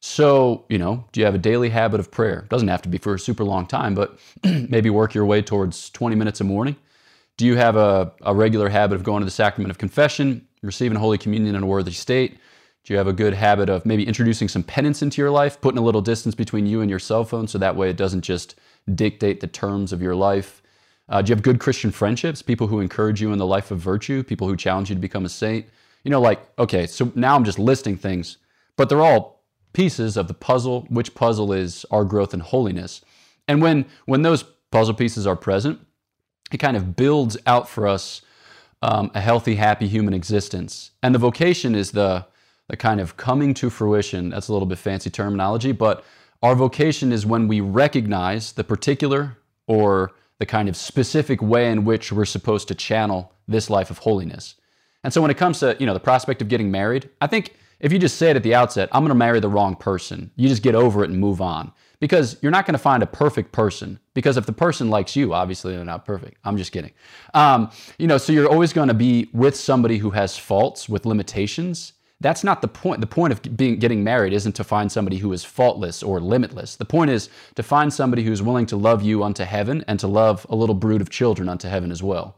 So, 0.00 0.64
you 0.68 0.78
know, 0.78 1.04
do 1.12 1.20
you 1.20 1.26
have 1.26 1.34
a 1.34 1.38
daily 1.38 1.70
habit 1.70 1.98
of 1.98 2.10
prayer? 2.10 2.46
Doesn't 2.50 2.68
have 2.68 2.82
to 2.82 2.88
be 2.88 2.98
for 2.98 3.14
a 3.14 3.18
super 3.18 3.42
long 3.42 3.66
time, 3.66 3.94
but 3.94 4.18
maybe 4.44 4.90
work 4.90 5.14
your 5.14 5.24
way 5.24 5.40
towards 5.42 5.90
20 5.90 6.14
minutes 6.14 6.40
a 6.40 6.44
morning. 6.44 6.76
Do 7.38 7.46
you 7.46 7.56
have 7.56 7.76
a, 7.76 8.12
a 8.22 8.34
regular 8.34 8.68
habit 8.68 8.94
of 8.94 9.02
going 9.02 9.22
to 9.22 9.24
the 9.24 9.30
sacrament 9.30 9.70
of 9.70 9.78
confession, 9.78 10.46
receiving 10.62 10.96
Holy 10.98 11.18
Communion 11.18 11.56
in 11.56 11.62
a 11.62 11.66
worthy 11.66 11.92
state? 11.92 12.38
Do 12.86 12.94
you 12.94 12.98
have 12.98 13.08
a 13.08 13.12
good 13.12 13.34
habit 13.34 13.68
of 13.68 13.84
maybe 13.84 14.06
introducing 14.06 14.46
some 14.46 14.62
penance 14.62 15.02
into 15.02 15.20
your 15.20 15.32
life, 15.32 15.60
putting 15.60 15.78
a 15.78 15.82
little 15.82 16.00
distance 16.00 16.36
between 16.36 16.66
you 16.66 16.82
and 16.82 16.88
your 16.88 17.00
cell 17.00 17.24
phone 17.24 17.48
so 17.48 17.58
that 17.58 17.74
way 17.74 17.90
it 17.90 17.96
doesn't 17.96 18.20
just 18.20 18.54
dictate 18.94 19.40
the 19.40 19.48
terms 19.48 19.92
of 19.92 20.00
your 20.00 20.14
life? 20.14 20.62
Uh, 21.08 21.20
do 21.20 21.30
you 21.30 21.34
have 21.34 21.42
good 21.42 21.58
Christian 21.58 21.90
friendships, 21.90 22.42
people 22.42 22.68
who 22.68 22.78
encourage 22.78 23.20
you 23.20 23.32
in 23.32 23.38
the 23.38 23.46
life 23.46 23.72
of 23.72 23.80
virtue, 23.80 24.22
people 24.22 24.46
who 24.46 24.56
challenge 24.56 24.88
you 24.88 24.94
to 24.94 25.00
become 25.00 25.24
a 25.24 25.28
saint? 25.28 25.66
You 26.04 26.12
know, 26.12 26.20
like, 26.20 26.40
okay, 26.60 26.86
so 26.86 27.10
now 27.16 27.34
I'm 27.34 27.42
just 27.42 27.58
listing 27.58 27.96
things, 27.96 28.38
but 28.76 28.88
they're 28.88 29.02
all 29.02 29.42
pieces 29.72 30.16
of 30.16 30.28
the 30.28 30.34
puzzle, 30.34 30.86
which 30.88 31.12
puzzle 31.12 31.52
is 31.52 31.84
our 31.90 32.04
growth 32.04 32.34
in 32.34 32.38
holiness. 32.38 33.00
And 33.48 33.60
when 33.60 33.86
when 34.04 34.22
those 34.22 34.44
puzzle 34.70 34.94
pieces 34.94 35.26
are 35.26 35.34
present, 35.34 35.80
it 36.52 36.58
kind 36.58 36.76
of 36.76 36.94
builds 36.94 37.36
out 37.46 37.68
for 37.68 37.88
us 37.88 38.22
um, 38.80 39.10
a 39.12 39.20
healthy, 39.20 39.56
happy 39.56 39.88
human 39.88 40.14
existence. 40.14 40.92
And 41.02 41.12
the 41.12 41.18
vocation 41.18 41.74
is 41.74 41.90
the 41.90 42.26
the 42.68 42.76
kind 42.76 43.00
of 43.00 43.16
coming 43.16 43.54
to 43.54 43.70
fruition. 43.70 44.30
That's 44.30 44.48
a 44.48 44.52
little 44.52 44.66
bit 44.66 44.78
fancy 44.78 45.10
terminology, 45.10 45.72
but 45.72 46.04
our 46.42 46.54
vocation 46.54 47.12
is 47.12 47.24
when 47.24 47.48
we 47.48 47.60
recognize 47.60 48.52
the 48.52 48.64
particular 48.64 49.38
or 49.66 50.12
the 50.38 50.46
kind 50.46 50.68
of 50.68 50.76
specific 50.76 51.40
way 51.40 51.70
in 51.70 51.84
which 51.84 52.12
we're 52.12 52.24
supposed 52.24 52.68
to 52.68 52.74
channel 52.74 53.32
this 53.48 53.70
life 53.70 53.90
of 53.90 53.98
holiness. 53.98 54.56
And 55.02 55.12
so 55.12 55.22
when 55.22 55.30
it 55.30 55.36
comes 55.36 55.60
to, 55.60 55.76
you 55.78 55.86
know, 55.86 55.94
the 55.94 56.00
prospect 56.00 56.42
of 56.42 56.48
getting 56.48 56.70
married, 56.70 57.08
I 57.20 57.26
think 57.26 57.54
if 57.80 57.92
you 57.92 57.98
just 57.98 58.16
say 58.16 58.30
it 58.30 58.36
at 58.36 58.42
the 58.42 58.54
outset, 58.54 58.88
I'm 58.92 59.02
going 59.02 59.10
to 59.10 59.14
marry 59.14 59.40
the 59.40 59.48
wrong 59.48 59.76
person, 59.76 60.30
you 60.36 60.48
just 60.48 60.62
get 60.62 60.74
over 60.74 61.04
it 61.04 61.10
and 61.10 61.18
move 61.18 61.40
on. 61.40 61.72
Because 61.98 62.36
you're 62.42 62.52
not 62.52 62.66
going 62.66 62.74
to 62.74 62.78
find 62.78 63.02
a 63.02 63.06
perfect 63.06 63.52
person. 63.52 63.98
Because 64.12 64.36
if 64.36 64.44
the 64.44 64.52
person 64.52 64.90
likes 64.90 65.16
you, 65.16 65.32
obviously 65.32 65.74
they're 65.74 65.84
not 65.84 66.04
perfect. 66.04 66.36
I'm 66.44 66.58
just 66.58 66.70
kidding. 66.70 66.90
Um, 67.32 67.70
you 67.98 68.06
know, 68.06 68.18
so 68.18 68.34
you're 68.34 68.50
always 68.50 68.74
going 68.74 68.88
to 68.88 68.94
be 68.94 69.30
with 69.32 69.56
somebody 69.56 69.96
who 69.96 70.10
has 70.10 70.36
faults, 70.36 70.90
with 70.90 71.06
limitations. 71.06 71.94
That's 72.20 72.42
not 72.42 72.62
the 72.62 72.68
point. 72.68 73.00
The 73.00 73.06
point 73.06 73.32
of 73.32 73.56
being 73.56 73.78
getting 73.78 74.02
married 74.02 74.32
isn't 74.32 74.54
to 74.54 74.64
find 74.64 74.90
somebody 74.90 75.18
who 75.18 75.32
is 75.32 75.44
faultless 75.44 76.02
or 76.02 76.18
limitless. 76.20 76.76
The 76.76 76.84
point 76.84 77.10
is 77.10 77.28
to 77.56 77.62
find 77.62 77.92
somebody 77.92 78.22
who's 78.22 78.42
willing 78.42 78.66
to 78.66 78.76
love 78.76 79.02
you 79.02 79.22
unto 79.22 79.44
heaven 79.44 79.84
and 79.86 80.00
to 80.00 80.06
love 80.06 80.46
a 80.48 80.56
little 80.56 80.74
brood 80.74 81.02
of 81.02 81.10
children 81.10 81.48
unto 81.48 81.68
heaven 81.68 81.90
as 81.90 82.02
well. 82.02 82.36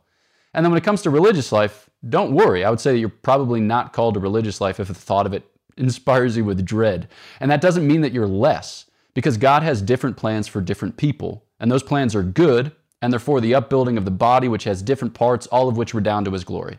And 0.52 0.64
then 0.64 0.73
when 0.73 0.78
it 0.78 0.85
comes 0.85 1.02
to 1.02 1.11
religious 1.11 1.52
life, 1.52 1.88
don't 2.08 2.35
worry. 2.35 2.64
I 2.64 2.70
would 2.70 2.80
say 2.80 2.92
that 2.92 2.99
you're 2.99 3.08
probably 3.08 3.61
not 3.61 3.92
called 3.92 4.14
to 4.14 4.20
religious 4.20 4.61
life 4.61 4.80
if 4.80 4.88
the 4.88 4.94
thought 4.94 5.26
of 5.26 5.32
it 5.32 5.44
inspires 5.76 6.37
you 6.37 6.44
with 6.44 6.64
dread. 6.64 7.08
And 7.40 7.50
that 7.50 7.61
doesn't 7.61 7.87
mean 7.87 8.00
that 8.00 8.12
you're 8.12 8.26
less, 8.26 8.87
because 9.14 9.37
God 9.37 9.62
has 9.62 9.82
different 9.82 10.16
plans 10.16 10.49
for 10.49 10.61
different 10.61 10.97
people. 10.97 11.44
And 11.61 11.70
those 11.70 11.82
plans 11.82 12.14
are 12.14 12.23
good, 12.23 12.73
and 13.02 13.12
they're 13.12 13.20
for 13.20 13.40
the 13.40 13.54
upbuilding 13.54 13.97
of 13.97 14.04
the 14.04 14.11
body, 14.11 14.49
which 14.49 14.64
has 14.64 14.82
different 14.82 15.14
parts, 15.14 15.47
all 15.49 15.68
of 15.68 15.76
which 15.76 15.94
were 15.94 16.00
down 16.00 16.25
to 16.25 16.32
his 16.32 16.44
glory. 16.44 16.78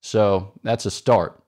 So 0.00 0.52
that's 0.62 0.86
a 0.86 0.90
start. 0.90 1.39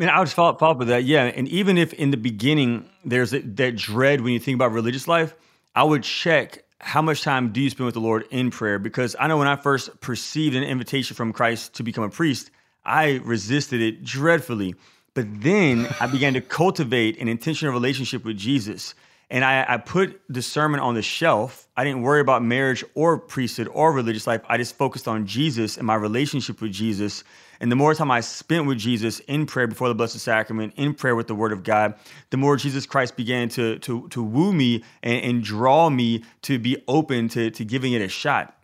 I 0.00 0.02
mean, 0.02 0.08
I 0.08 0.18
would 0.18 0.24
just 0.24 0.34
follow, 0.34 0.56
follow 0.56 0.72
up 0.72 0.78
with 0.78 0.88
that. 0.88 1.04
Yeah. 1.04 1.24
And 1.24 1.46
even 1.48 1.76
if 1.76 1.92
in 1.92 2.10
the 2.10 2.16
beginning 2.16 2.88
there's 3.04 3.34
a, 3.34 3.40
that 3.40 3.76
dread 3.76 4.22
when 4.22 4.32
you 4.32 4.40
think 4.40 4.54
about 4.54 4.72
religious 4.72 5.06
life, 5.06 5.34
I 5.74 5.84
would 5.84 6.04
check 6.04 6.64
how 6.78 7.02
much 7.02 7.20
time 7.20 7.52
do 7.52 7.60
you 7.60 7.68
spend 7.68 7.84
with 7.84 7.92
the 7.92 8.00
Lord 8.00 8.24
in 8.30 8.50
prayer? 8.50 8.78
Because 8.78 9.14
I 9.20 9.26
know 9.26 9.36
when 9.36 9.46
I 9.46 9.56
first 9.56 10.00
perceived 10.00 10.56
an 10.56 10.62
invitation 10.62 11.14
from 11.14 11.34
Christ 11.34 11.74
to 11.74 11.82
become 11.82 12.02
a 12.02 12.08
priest, 12.08 12.50
I 12.82 13.20
resisted 13.24 13.82
it 13.82 14.02
dreadfully. 14.02 14.74
But 15.12 15.26
then 15.42 15.86
I 16.00 16.06
began 16.06 16.32
to 16.32 16.40
cultivate 16.40 17.20
an 17.20 17.28
intentional 17.28 17.74
relationship 17.74 18.24
with 18.24 18.38
Jesus. 18.38 18.94
And 19.30 19.44
I, 19.44 19.64
I, 19.68 19.76
put 19.76 20.20
sermon 20.40 20.80
on 20.80 20.94
the 20.94 21.02
shelf. 21.02 21.68
I 21.76 21.84
didn't 21.84 22.02
worry 22.02 22.20
about 22.20 22.42
marriage 22.42 22.84
or 22.96 23.16
priesthood 23.16 23.68
or 23.68 23.92
religious 23.92 24.26
life. 24.26 24.42
I 24.48 24.56
just 24.56 24.76
focused 24.76 25.06
on 25.06 25.24
Jesus 25.24 25.76
and 25.76 25.86
my 25.86 25.94
relationship 25.94 26.60
with 26.60 26.72
Jesus. 26.72 27.22
And 27.60 27.70
the 27.70 27.76
more 27.76 27.94
time 27.94 28.10
I 28.10 28.22
spent 28.22 28.66
with 28.66 28.78
Jesus 28.78 29.20
in 29.20 29.46
prayer 29.46 29.68
before 29.68 29.86
the 29.86 29.94
Blessed 29.94 30.18
Sacrament, 30.18 30.74
in 30.76 30.94
prayer 30.94 31.14
with 31.14 31.28
the 31.28 31.36
Word 31.36 31.52
of 31.52 31.62
God, 31.62 31.94
the 32.30 32.38
more 32.38 32.56
Jesus 32.56 32.86
Christ 32.86 33.16
began 33.16 33.48
to, 33.50 33.78
to, 33.80 34.08
to 34.08 34.22
woo 34.22 34.52
me 34.52 34.82
and, 35.02 35.22
and 35.22 35.44
draw 35.44 35.90
me 35.90 36.24
to 36.42 36.58
be 36.58 36.82
open 36.88 37.28
to, 37.28 37.52
to 37.52 37.64
giving 37.64 37.92
it 37.92 38.02
a 38.02 38.08
shot. 38.08 38.56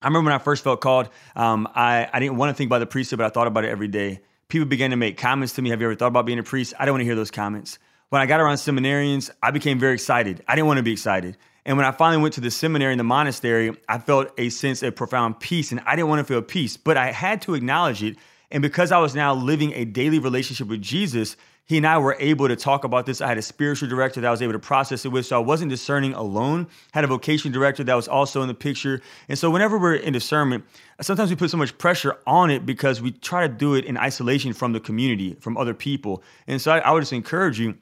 I 0.00 0.06
remember 0.06 0.30
when 0.30 0.40
I 0.40 0.42
first 0.42 0.64
felt 0.64 0.80
called, 0.80 1.10
um, 1.36 1.68
I, 1.74 2.08
I 2.10 2.18
didn't 2.18 2.36
want 2.36 2.48
to 2.50 2.54
think 2.54 2.68
about 2.68 2.78
the 2.78 2.86
priesthood, 2.86 3.18
but 3.18 3.26
I 3.26 3.30
thought 3.30 3.46
about 3.46 3.64
it 3.64 3.68
every 3.68 3.88
day. 3.88 4.20
People 4.48 4.66
began 4.66 4.90
to 4.90 4.96
make 4.96 5.18
comments 5.18 5.54
to 5.54 5.62
me. 5.62 5.70
Have 5.70 5.80
you 5.80 5.86
ever 5.86 5.96
thought 5.96 6.08
about 6.08 6.24
being 6.24 6.38
a 6.38 6.42
priest? 6.42 6.74
I 6.78 6.86
don't 6.86 6.94
want 6.94 7.00
to 7.00 7.06
hear 7.06 7.16
those 7.16 7.30
comments. 7.30 7.78
When 8.14 8.22
I 8.22 8.26
got 8.26 8.38
around 8.38 8.58
seminarians, 8.58 9.28
I 9.42 9.50
became 9.50 9.80
very 9.80 9.94
excited. 9.94 10.40
I 10.46 10.54
didn't 10.54 10.68
want 10.68 10.76
to 10.76 10.84
be 10.84 10.92
excited. 10.92 11.36
And 11.64 11.76
when 11.76 11.84
I 11.84 11.90
finally 11.90 12.22
went 12.22 12.34
to 12.34 12.40
the 12.40 12.48
seminary 12.48 12.92
and 12.92 13.00
the 13.00 13.02
monastery, 13.02 13.76
I 13.88 13.98
felt 13.98 14.28
a 14.38 14.50
sense 14.50 14.84
of 14.84 14.94
profound 14.94 15.40
peace, 15.40 15.72
and 15.72 15.80
I 15.84 15.96
didn't 15.96 16.10
want 16.10 16.20
to 16.20 16.24
feel 16.24 16.40
peace, 16.40 16.76
but 16.76 16.96
I 16.96 17.10
had 17.10 17.42
to 17.42 17.54
acknowledge 17.54 18.04
it 18.04 18.16
And 18.54 18.62
because 18.62 18.92
I 18.92 18.98
was 18.98 19.16
now 19.16 19.34
living 19.34 19.72
a 19.72 19.84
daily 19.84 20.20
relationship 20.20 20.68
with 20.68 20.80
Jesus, 20.80 21.36
he 21.64 21.78
and 21.78 21.86
I 21.86 21.98
were 21.98 22.16
able 22.20 22.46
to 22.46 22.54
talk 22.54 22.84
about 22.84 23.04
this. 23.04 23.20
I 23.20 23.26
had 23.26 23.36
a 23.36 23.42
spiritual 23.42 23.88
director 23.88 24.20
that 24.20 24.28
I 24.28 24.30
was 24.30 24.42
able 24.42 24.52
to 24.52 24.60
process 24.60 25.04
it 25.04 25.08
with. 25.08 25.26
So 25.26 25.36
I 25.36 25.40
wasn't 25.40 25.70
discerning 25.70 26.12
alone. 26.12 26.68
I 26.92 26.98
had 26.98 27.04
a 27.04 27.08
vocation 27.08 27.50
director 27.50 27.82
that 27.82 27.94
was 27.94 28.06
also 28.06 28.42
in 28.42 28.48
the 28.48 28.54
picture. 28.54 29.00
And 29.28 29.36
so 29.36 29.50
whenever 29.50 29.76
we're 29.76 29.94
in 29.94 30.12
discernment, 30.12 30.64
sometimes 31.00 31.30
we 31.30 31.36
put 31.36 31.50
so 31.50 31.56
much 31.56 31.76
pressure 31.78 32.16
on 32.28 32.50
it 32.50 32.64
because 32.64 33.02
we 33.02 33.10
try 33.10 33.44
to 33.44 33.52
do 33.52 33.74
it 33.74 33.86
in 33.86 33.96
isolation 33.96 34.52
from 34.52 34.72
the 34.72 34.80
community, 34.80 35.34
from 35.40 35.56
other 35.56 35.74
people. 35.74 36.22
And 36.46 36.60
so 36.60 36.70
I, 36.70 36.78
I 36.78 36.90
would 36.92 37.00
just 37.00 37.14
encourage 37.14 37.58
you 37.58 37.76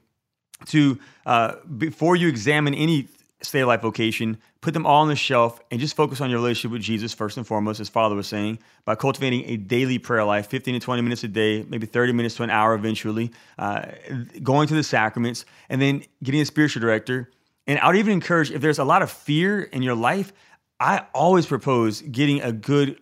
to, 0.66 0.98
uh, 1.26 1.56
before 1.76 2.16
you 2.16 2.28
examine 2.28 2.74
any 2.74 3.08
stay 3.42 3.60
of 3.60 3.68
life 3.68 3.82
vocation, 3.82 4.38
put 4.60 4.72
them 4.74 4.86
all 4.86 5.02
on 5.02 5.08
the 5.08 5.16
shelf, 5.16 5.60
and 5.70 5.80
just 5.80 5.96
focus 5.96 6.20
on 6.20 6.30
your 6.30 6.38
relationship 6.38 6.70
with 6.70 6.82
Jesus 6.82 7.12
first 7.12 7.36
and 7.36 7.46
foremost, 7.46 7.80
as 7.80 7.88
Father 7.88 8.14
was 8.14 8.28
saying, 8.28 8.58
by 8.84 8.94
cultivating 8.94 9.44
a 9.46 9.56
daily 9.56 9.98
prayer 9.98 10.24
life, 10.24 10.46
15 10.46 10.74
to 10.74 10.80
20 10.80 11.02
minutes 11.02 11.24
a 11.24 11.28
day, 11.28 11.64
maybe 11.68 11.86
30 11.86 12.12
minutes 12.12 12.36
to 12.36 12.44
an 12.44 12.50
hour 12.50 12.74
eventually, 12.74 13.32
uh, 13.58 13.86
going 14.42 14.68
to 14.68 14.74
the 14.74 14.82
sacraments, 14.84 15.44
and 15.68 15.82
then 15.82 16.04
getting 16.22 16.40
a 16.40 16.46
spiritual 16.46 16.80
director. 16.80 17.30
And 17.66 17.78
I 17.80 17.88
would 17.88 17.96
even 17.96 18.12
encourage 18.12 18.50
if 18.50 18.60
there's 18.60 18.78
a 18.78 18.84
lot 18.84 19.02
of 19.02 19.10
fear 19.10 19.62
in 19.62 19.82
your 19.82 19.94
life, 19.94 20.32
I 20.78 21.06
always 21.14 21.46
propose 21.46 22.00
getting 22.02 22.40
a 22.42 22.52
good 22.52 22.98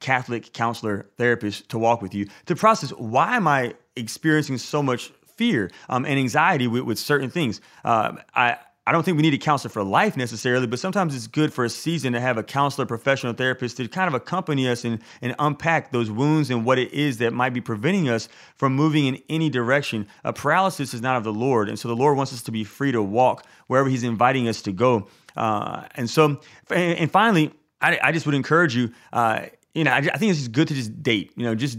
Catholic 0.00 0.52
counselor, 0.54 1.06
therapist 1.16 1.68
to 1.70 1.78
walk 1.78 2.00
with 2.00 2.14
you 2.14 2.26
to 2.46 2.56
process 2.56 2.90
why 2.90 3.36
am 3.36 3.46
I 3.46 3.74
experiencing 3.96 4.56
so 4.56 4.82
much 4.82 5.12
fear 5.40 5.70
um, 5.88 6.04
and 6.04 6.18
anxiety 6.18 6.66
with, 6.66 6.82
with 6.82 6.98
certain 6.98 7.30
things. 7.30 7.62
Uh, 7.82 8.12
I 8.34 8.58
I 8.86 8.92
don't 8.92 9.04
think 9.04 9.16
we 9.16 9.22
need 9.22 9.34
a 9.34 9.38
counselor 9.38 9.70
for 9.70 9.84
life 9.84 10.16
necessarily, 10.16 10.66
but 10.66 10.80
sometimes 10.80 11.14
it's 11.14 11.28
good 11.28 11.52
for 11.52 11.64
a 11.64 11.70
season 11.70 12.12
to 12.14 12.20
have 12.20 12.36
a 12.38 12.42
counselor, 12.42 12.86
professional 12.86 13.32
therapist 13.32 13.76
to 13.76 13.86
kind 13.86 14.08
of 14.08 14.14
accompany 14.14 14.68
us 14.68 14.84
and, 14.84 15.00
and 15.22 15.34
unpack 15.38 15.92
those 15.92 16.10
wounds 16.10 16.50
and 16.50 16.64
what 16.64 16.78
it 16.78 16.92
is 16.92 17.18
that 17.18 17.32
might 17.32 17.54
be 17.54 17.60
preventing 17.60 18.08
us 18.08 18.28
from 18.56 18.74
moving 18.74 19.06
in 19.06 19.22
any 19.28 19.48
direction. 19.48 20.08
A 20.24 20.32
paralysis 20.32 20.92
is 20.92 21.00
not 21.00 21.16
of 21.16 21.24
the 21.24 21.32
Lord. 21.32 21.68
And 21.68 21.78
so 21.78 21.88
the 21.88 21.94
Lord 21.94 22.16
wants 22.16 22.32
us 22.32 22.42
to 22.42 22.50
be 22.50 22.64
free 22.64 22.90
to 22.90 23.02
walk 23.02 23.46
wherever 23.68 23.88
He's 23.88 24.02
inviting 24.02 24.48
us 24.48 24.60
to 24.62 24.72
go. 24.72 25.08
Uh, 25.36 25.84
and 25.94 26.10
so, 26.10 26.40
and, 26.70 27.10
finally, 27.12 27.52
I, 27.80 27.98
I, 28.02 28.12
just 28.12 28.26
would 28.26 28.34
encourage 28.34 28.74
you, 28.74 28.92
uh, 29.12 29.46
you 29.72 29.84
know, 29.84 29.92
I, 29.92 29.98
I 29.98 30.16
think 30.16 30.30
it's 30.30 30.40
just 30.40 30.52
good 30.52 30.66
to 30.68 30.74
just 30.74 31.00
date, 31.00 31.32
you 31.36 31.44
know, 31.44 31.54
just 31.54 31.78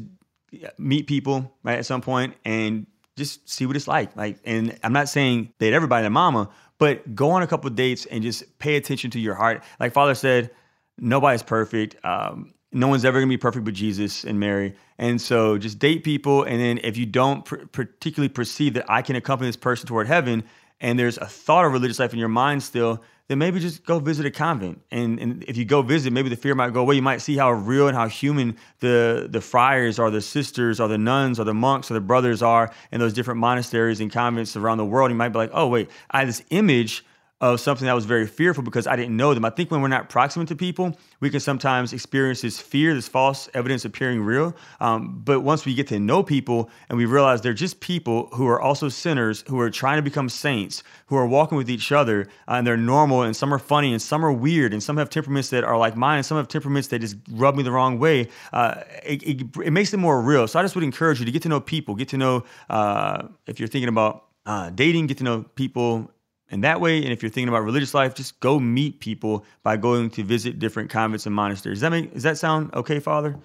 meet 0.78 1.08
people 1.08 1.54
right, 1.64 1.80
at 1.80 1.86
some 1.86 2.02
point 2.02 2.36
and 2.46 2.86
just 3.18 3.50
see 3.50 3.66
what 3.66 3.76
it's 3.76 3.88
like. 3.88 4.16
Like, 4.16 4.40
and 4.46 4.78
I'm 4.84 4.94
not 4.94 5.10
saying 5.10 5.54
date 5.60 5.74
everybody 5.74 6.06
and 6.06 6.14
mama, 6.14 6.50
but 6.78 7.16
go 7.16 7.32
on 7.32 7.44
a 7.44 7.48
couple 7.48 7.70
dates 7.70 8.06
and 8.06 8.24
just 8.24 8.58
pay 8.60 8.76
attention 8.76 9.12
to 9.12 9.20
your 9.20 9.36
heart. 9.36 9.64
Like 9.80 9.94
Father 9.94 10.16
said, 10.16 10.52
nobody's 10.98 11.44
perfect. 11.44 11.96
Um, 12.04 12.54
no 12.72 12.88
one's 12.88 13.04
ever 13.04 13.20
gonna 13.20 13.30
be 13.30 13.38
perfect 13.38 13.66
but 13.66 13.74
Jesus 13.74 14.24
and 14.24 14.40
Mary. 14.40 14.76
And 14.98 15.20
so 15.22 15.58
just 15.58 15.80
date 15.80 16.04
people. 16.04 16.44
And 16.44 16.60
then 16.60 16.80
if 16.84 16.98
you 16.98 17.06
don't 17.06 17.44
pr- 17.44 17.66
particularly 17.72 18.30
perceive 18.30 18.76
that 18.76 18.90
I 18.90 19.02
can 19.02 19.16
accompany 19.16 19.50
this 19.50 19.58
person 19.58 19.88
toward 19.88 20.08
heaven, 20.08 20.44
and 20.80 20.98
there's 20.98 21.18
a 21.18 21.26
thought 21.26 21.66
of 21.66 21.74
religious 21.74 22.00
life 22.00 22.14
in 22.14 22.20
your 22.20 22.30
mind 22.30 22.64
still, 22.64 23.04
then 23.32 23.40
maybe 23.40 23.62
just 23.62 23.86
go 23.86 23.98
visit 23.98 24.26
a 24.26 24.30
convent. 24.30 24.82
And, 24.92 25.18
and 25.18 25.44
if 25.46 25.56
you 25.56 25.64
go 25.64 25.82
visit, 25.82 26.12
maybe 26.12 26.28
the 26.28 26.36
fear 26.36 26.54
might 26.54 26.74
go 26.74 26.82
away. 26.82 26.96
You 26.96 27.02
might 27.02 27.22
see 27.22 27.38
how 27.38 27.50
real 27.50 27.88
and 27.88 27.96
how 27.96 28.10
human 28.10 28.58
the, 28.82 29.28
the 29.30 29.40
friars 29.40 30.00
or 30.00 30.12
the 30.12 30.20
sisters 30.20 30.82
or 30.82 30.90
the 30.90 30.98
nuns 30.98 31.40
or 31.40 31.46
the 31.46 31.54
monks 31.54 31.90
or 31.90 31.94
the 31.94 32.02
brothers 32.02 32.42
are 32.42 32.74
in 32.92 33.00
those 33.00 33.14
different 33.14 33.40
monasteries 33.40 34.02
and 34.02 34.12
convents 34.12 34.58
around 34.58 34.80
the 34.80 34.86
world. 34.86 35.12
You 35.12 35.16
might 35.16 35.30
be 35.30 35.38
like, 35.38 35.52
oh, 35.54 35.68
wait, 35.68 35.90
I 36.12 36.20
have 36.20 36.28
this 36.28 36.44
image 36.50 37.06
of 37.42 37.60
something 37.60 37.88
that 37.88 37.94
was 37.94 38.06
very 38.06 38.28
fearful 38.28 38.64
because 38.64 38.86
I 38.86 38.96
didn't 38.96 39.18
know 39.18 39.34
them. 39.34 39.44
I 39.44 39.50
think 39.50 39.72
when 39.72 39.82
we're 39.82 39.88
not 39.88 40.10
proximate 40.10 40.48
to 40.50 40.56
people, 40.56 40.96
we 41.22 41.32
can 41.32 41.40
sometimes 41.40 41.92
experience 41.92 42.42
this 42.42 42.60
fear, 42.60 42.94
this 42.94 43.08
false 43.08 43.50
evidence 43.56 43.84
appearing 43.84 44.22
real. 44.22 44.56
Um, 44.80 45.22
but 45.26 45.42
once 45.42 45.66
we 45.66 45.74
get 45.74 45.88
to 45.88 46.00
know 46.00 46.22
people 46.22 46.70
and 46.88 47.00
we 47.00 47.06
realize 47.06 47.42
they're 47.42 47.54
just 47.54 47.80
people 47.80 48.30
who 48.34 48.48
are 48.48 48.62
also 48.62 48.90
sinners, 48.90 49.44
who 49.48 49.60
are 49.60 49.72
trying 49.72 49.98
to 49.98 50.04
become 50.04 50.30
saints, 50.30 50.84
who 51.08 51.16
are 51.16 51.26
walking 51.26 51.58
with 51.58 51.68
each 51.68 51.92
other, 51.92 52.28
uh, 52.48 52.54
and 52.54 52.68
they're 52.68 52.78
normal, 52.78 53.24
and 53.24 53.36
some 53.36 53.52
are 53.52 53.60
funny, 53.60 53.92
and 53.92 54.02
some 54.02 54.24
are 54.24 54.32
weird, 54.32 54.72
and 54.72 54.84
some 54.84 54.98
have 54.98 55.10
temperaments 55.10 55.50
that 55.50 55.64
are 55.64 55.78
like 55.78 55.96
mine, 55.96 56.18
and 56.18 56.26
some 56.26 56.38
have 56.38 56.48
temperaments 56.48 56.90
that 56.90 57.00
just 57.00 57.16
rub 57.32 57.56
me 57.56 57.64
the 57.64 57.72
wrong 57.72 57.98
way, 57.98 58.30
uh, 58.54 58.84
it, 59.04 59.24
it, 59.24 59.58
it, 59.66 59.72
makes 59.72 59.92
it 59.94 59.98
more 59.98 60.22
real. 60.22 60.48
So 60.48 60.60
I 60.60 60.62
just 60.62 60.76
would 60.76 60.84
encourage 60.84 61.20
you 61.20 61.26
to 61.26 61.32
get 61.32 61.42
to 61.42 61.50
know 61.50 61.60
people, 61.60 61.96
get 61.96 62.10
to 62.10 62.18
know, 62.18 62.44
uh, 62.70 63.28
if 63.48 63.60
you're 63.60 63.68
thinking 63.68 63.90
about 63.90 64.26
uh, 64.46 64.70
dating, 64.70 65.08
get 65.08 65.18
to 65.18 65.24
know 65.24 65.44
people 65.56 66.12
and 66.52 66.64
that 66.64 66.82
way, 66.82 67.02
and 67.02 67.12
if 67.12 67.24
you're 67.24 67.32
thinking 67.32 67.50
about 67.50 67.64
religious 67.64 67.94
life, 67.94 68.14
just 68.14 68.40
go 68.42 68.60
meet 68.60 69.00
people 69.00 69.46
by 69.64 69.78
going 69.78 70.10
to 70.12 70.24
visit 70.24 70.60
different 70.60 70.90
convents 70.90 71.26
and 71.26 71.34
monasteries. 71.34 71.78
Does 71.78 71.82
that 71.82 71.92
make 71.92 72.14
does 72.14 72.24
that 72.24 72.38
sound 72.38 72.74
okay, 72.74 73.00
Father? 73.00 73.38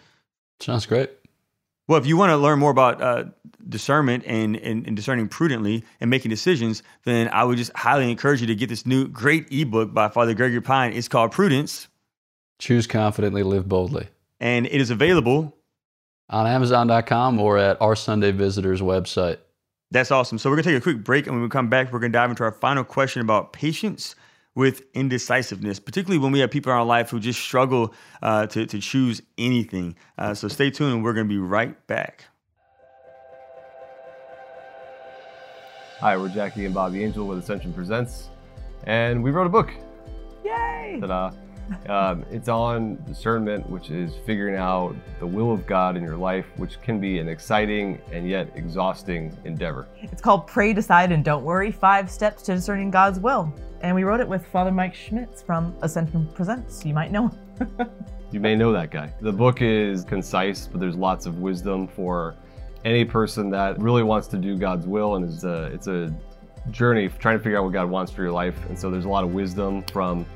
Sounds 0.60 0.86
great. 0.86 1.10
Well, 1.88 2.00
if 2.00 2.06
you 2.06 2.16
want 2.16 2.30
to 2.30 2.36
learn 2.36 2.58
more 2.58 2.72
about 2.72 3.00
uh, 3.00 3.24
discernment 3.68 4.24
and, 4.26 4.56
and, 4.56 4.86
and, 4.86 4.96
discerning 4.96 5.28
prudently 5.28 5.84
and 6.00 6.10
making 6.10 6.30
decisions, 6.30 6.82
then 7.04 7.28
I 7.28 7.44
would 7.44 7.58
just 7.58 7.70
highly 7.76 8.10
encourage 8.10 8.40
you 8.40 8.48
to 8.48 8.56
get 8.56 8.68
this 8.68 8.86
new 8.86 9.06
great 9.06 9.52
ebook 9.52 9.94
by 9.94 10.08
Father 10.08 10.34
Gregory 10.34 10.60
Pine. 10.60 10.92
It's 10.94 11.06
called 11.06 11.30
Prudence. 11.30 11.86
Choose 12.58 12.88
confidently, 12.88 13.44
live 13.44 13.68
boldly. 13.68 14.08
And 14.40 14.66
it 14.66 14.80
is 14.80 14.90
available 14.90 15.56
on 16.28 16.46
Amazon.com 16.46 17.38
or 17.38 17.56
at 17.56 17.80
our 17.80 17.94
Sunday 17.94 18.32
Visitors 18.32 18.80
website. 18.80 19.38
That's 19.92 20.10
awesome. 20.10 20.38
So 20.38 20.50
we're 20.50 20.56
gonna 20.56 20.64
take 20.64 20.76
a 20.76 20.80
quick 20.80 21.04
break, 21.04 21.26
and 21.26 21.36
when 21.36 21.42
we 21.42 21.48
come 21.48 21.68
back, 21.68 21.92
we're 21.92 22.00
gonna 22.00 22.12
dive 22.12 22.30
into 22.30 22.42
our 22.42 22.52
final 22.52 22.84
question 22.84 23.22
about 23.22 23.52
patience 23.52 24.16
with 24.54 24.82
indecisiveness, 24.94 25.78
particularly 25.78 26.18
when 26.18 26.32
we 26.32 26.40
have 26.40 26.50
people 26.50 26.72
in 26.72 26.78
our 26.78 26.84
life 26.84 27.10
who 27.10 27.20
just 27.20 27.40
struggle 27.40 27.94
uh, 28.22 28.46
to, 28.46 28.66
to 28.66 28.80
choose 28.80 29.22
anything. 29.38 29.94
Uh, 30.18 30.34
so 30.34 30.48
stay 30.48 30.70
tuned, 30.70 30.94
and 30.94 31.04
we're 31.04 31.12
gonna 31.12 31.26
be 31.26 31.38
right 31.38 31.86
back. 31.86 32.24
Hi, 36.00 36.16
we're 36.16 36.28
Jackie 36.30 36.64
and 36.66 36.74
Bobby 36.74 37.04
Angel 37.04 37.26
with 37.26 37.38
Ascension 37.38 37.72
Presents, 37.72 38.28
and 38.84 39.22
we 39.22 39.30
wrote 39.30 39.46
a 39.46 39.50
book. 39.50 39.72
Yay! 40.44 40.98
Ta-da! 41.00 41.30
Um, 41.88 42.24
it's 42.30 42.48
on 42.48 43.02
discernment, 43.06 43.68
which 43.68 43.90
is 43.90 44.14
figuring 44.24 44.56
out 44.56 44.94
the 45.18 45.26
will 45.26 45.52
of 45.52 45.66
God 45.66 45.96
in 45.96 46.02
your 46.02 46.16
life, 46.16 46.46
which 46.56 46.80
can 46.80 47.00
be 47.00 47.18
an 47.18 47.28
exciting 47.28 48.00
and 48.12 48.28
yet 48.28 48.50
exhausting 48.54 49.36
endeavor. 49.44 49.86
It's 50.00 50.22
called 50.22 50.46
Pray, 50.46 50.72
Decide, 50.72 51.12
and 51.12 51.24
Don't 51.24 51.44
Worry 51.44 51.70
Five 51.70 52.10
Steps 52.10 52.42
to 52.44 52.54
Discerning 52.54 52.90
God's 52.90 53.18
Will. 53.20 53.52
And 53.82 53.94
we 53.94 54.04
wrote 54.04 54.20
it 54.20 54.28
with 54.28 54.46
Father 54.46 54.72
Mike 54.72 54.94
Schmitz 54.94 55.42
from 55.42 55.76
Ascension 55.82 56.26
Presents. 56.34 56.84
You 56.84 56.94
might 56.94 57.12
know 57.12 57.30
you 58.30 58.40
may 58.40 58.54
know 58.54 58.72
that 58.72 58.90
guy. 58.90 59.12
The 59.20 59.32
book 59.32 59.62
is 59.62 60.04
concise, 60.04 60.66
but 60.66 60.80
there's 60.80 60.96
lots 60.96 61.26
of 61.26 61.38
wisdom 61.38 61.88
for 61.88 62.36
any 62.84 63.04
person 63.04 63.50
that 63.50 63.78
really 63.80 64.02
wants 64.02 64.28
to 64.28 64.36
do 64.36 64.56
God's 64.56 64.86
will, 64.86 65.16
and 65.16 65.24
it's 65.24 65.44
a, 65.44 65.64
it's 65.66 65.86
a 65.86 66.14
journey 66.70 67.08
trying 67.08 67.38
to 67.38 67.42
figure 67.42 67.58
out 67.58 67.64
what 67.64 67.72
God 67.72 67.88
wants 67.88 68.12
for 68.12 68.22
your 68.22 68.32
life. 68.32 68.56
And 68.68 68.78
so 68.78 68.90
there's 68.90 69.04
a 69.04 69.08
lot 69.08 69.24
of 69.24 69.32
wisdom 69.32 69.82
from 69.92 70.26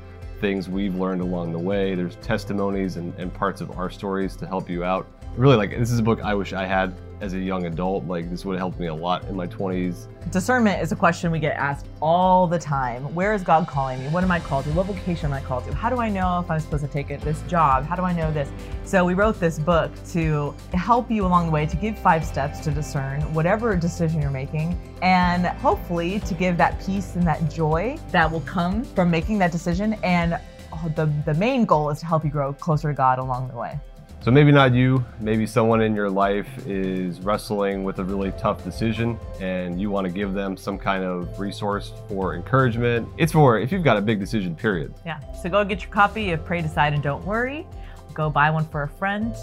things 0.41 0.67
we've 0.67 0.95
learned 0.95 1.21
along 1.21 1.53
the 1.53 1.59
way. 1.59 1.95
There's 1.95 2.17
testimonies 2.17 2.97
and, 2.97 3.13
and 3.17 3.33
parts 3.33 3.61
of 3.61 3.77
our 3.77 3.89
stories 3.89 4.35
to 4.37 4.47
help 4.47 4.69
you 4.69 4.83
out. 4.83 5.07
Really, 5.37 5.55
like, 5.55 5.69
this 5.69 5.91
is 5.91 5.99
a 5.99 6.03
book 6.03 6.19
I 6.21 6.33
wish 6.33 6.51
I 6.51 6.65
had 6.65 6.93
as 7.21 7.33
a 7.33 7.39
young 7.39 7.65
adult. 7.65 8.05
Like, 8.05 8.29
this 8.29 8.43
would 8.43 8.53
have 8.53 8.59
helped 8.59 8.79
me 8.79 8.87
a 8.87 8.93
lot 8.93 9.23
in 9.25 9.35
my 9.35 9.47
20s. 9.47 10.07
Discernment 10.31 10.81
is 10.81 10.91
a 10.91 10.95
question 10.95 11.31
we 11.31 11.39
get 11.39 11.55
asked 11.55 11.85
all 12.01 12.47
the 12.47 12.59
time. 12.59 13.03
Where 13.15 13.33
is 13.33 13.43
God 13.43 13.67
calling 13.67 13.99
me? 13.99 14.09
What 14.09 14.23
am 14.23 14.31
I 14.31 14.39
called 14.39 14.65
to? 14.65 14.71
What 14.71 14.87
vocation 14.87 15.27
am 15.27 15.33
I 15.33 15.41
called 15.41 15.65
to? 15.65 15.73
How 15.73 15.89
do 15.89 15.97
I 15.97 16.09
know 16.09 16.39
if 16.39 16.49
I'm 16.49 16.59
supposed 16.59 16.83
to 16.83 16.89
take 16.89 17.11
it, 17.11 17.21
this 17.21 17.41
job? 17.43 17.85
How 17.85 17.95
do 17.95 18.01
I 18.01 18.11
know 18.11 18.31
this? 18.31 18.49
So, 18.83 19.05
we 19.05 19.13
wrote 19.13 19.39
this 19.39 19.59
book 19.59 19.91
to 20.09 20.53
help 20.73 21.09
you 21.11 21.25
along 21.25 21.45
the 21.45 21.51
way, 21.51 21.65
to 21.67 21.75
give 21.77 21.97
five 21.99 22.25
steps 22.25 22.59
to 22.61 22.71
discern 22.71 23.21
whatever 23.33 23.75
decision 23.75 24.21
you're 24.21 24.31
making, 24.31 24.79
and 25.01 25.45
hopefully 25.45 26.19
to 26.21 26.33
give 26.33 26.57
that 26.57 26.83
peace 26.83 27.15
and 27.15 27.25
that 27.27 27.49
joy 27.49 27.97
that 28.09 28.29
will 28.29 28.41
come 28.41 28.83
from 28.83 29.11
making 29.11 29.37
that 29.39 29.51
decision. 29.51 29.93
And 30.03 30.33
uh, 30.33 30.87
the, 30.95 31.05
the 31.25 31.35
main 31.35 31.65
goal 31.65 31.89
is 31.89 31.99
to 31.99 32.05
help 32.05 32.23
you 32.23 32.31
grow 32.31 32.53
closer 32.53 32.89
to 32.89 32.93
God 32.93 33.19
along 33.19 33.49
the 33.49 33.55
way. 33.55 33.79
So 34.21 34.29
maybe 34.29 34.51
not 34.51 34.75
you, 34.75 35.03
maybe 35.19 35.47
someone 35.47 35.81
in 35.81 35.95
your 35.95 36.07
life 36.07 36.47
is 36.67 37.19
wrestling 37.21 37.83
with 37.83 37.97
a 37.97 38.03
really 38.03 38.31
tough 38.33 38.63
decision 38.63 39.19
and 39.39 39.81
you 39.81 39.89
want 39.89 40.05
to 40.05 40.13
give 40.13 40.33
them 40.33 40.55
some 40.55 40.77
kind 40.77 41.03
of 41.03 41.39
resource 41.39 41.91
for 42.07 42.35
encouragement. 42.35 43.09
It's 43.17 43.31
for 43.31 43.59
if 43.59 43.71
you've 43.71 43.83
got 43.83 43.97
a 43.97 44.01
big 44.01 44.19
decision, 44.19 44.55
period. 44.55 44.93
Yeah. 45.07 45.19
So 45.33 45.49
go 45.49 45.65
get 45.65 45.81
your 45.81 45.89
copy 45.89 46.33
of 46.33 46.45
Pray, 46.45 46.61
Decide, 46.61 46.93
and 46.93 47.01
Don't 47.01 47.25
Worry. 47.25 47.65
Go 48.13 48.29
buy 48.29 48.51
one 48.51 48.65
for 48.65 48.83
a 48.83 48.87
friend, 48.87 49.35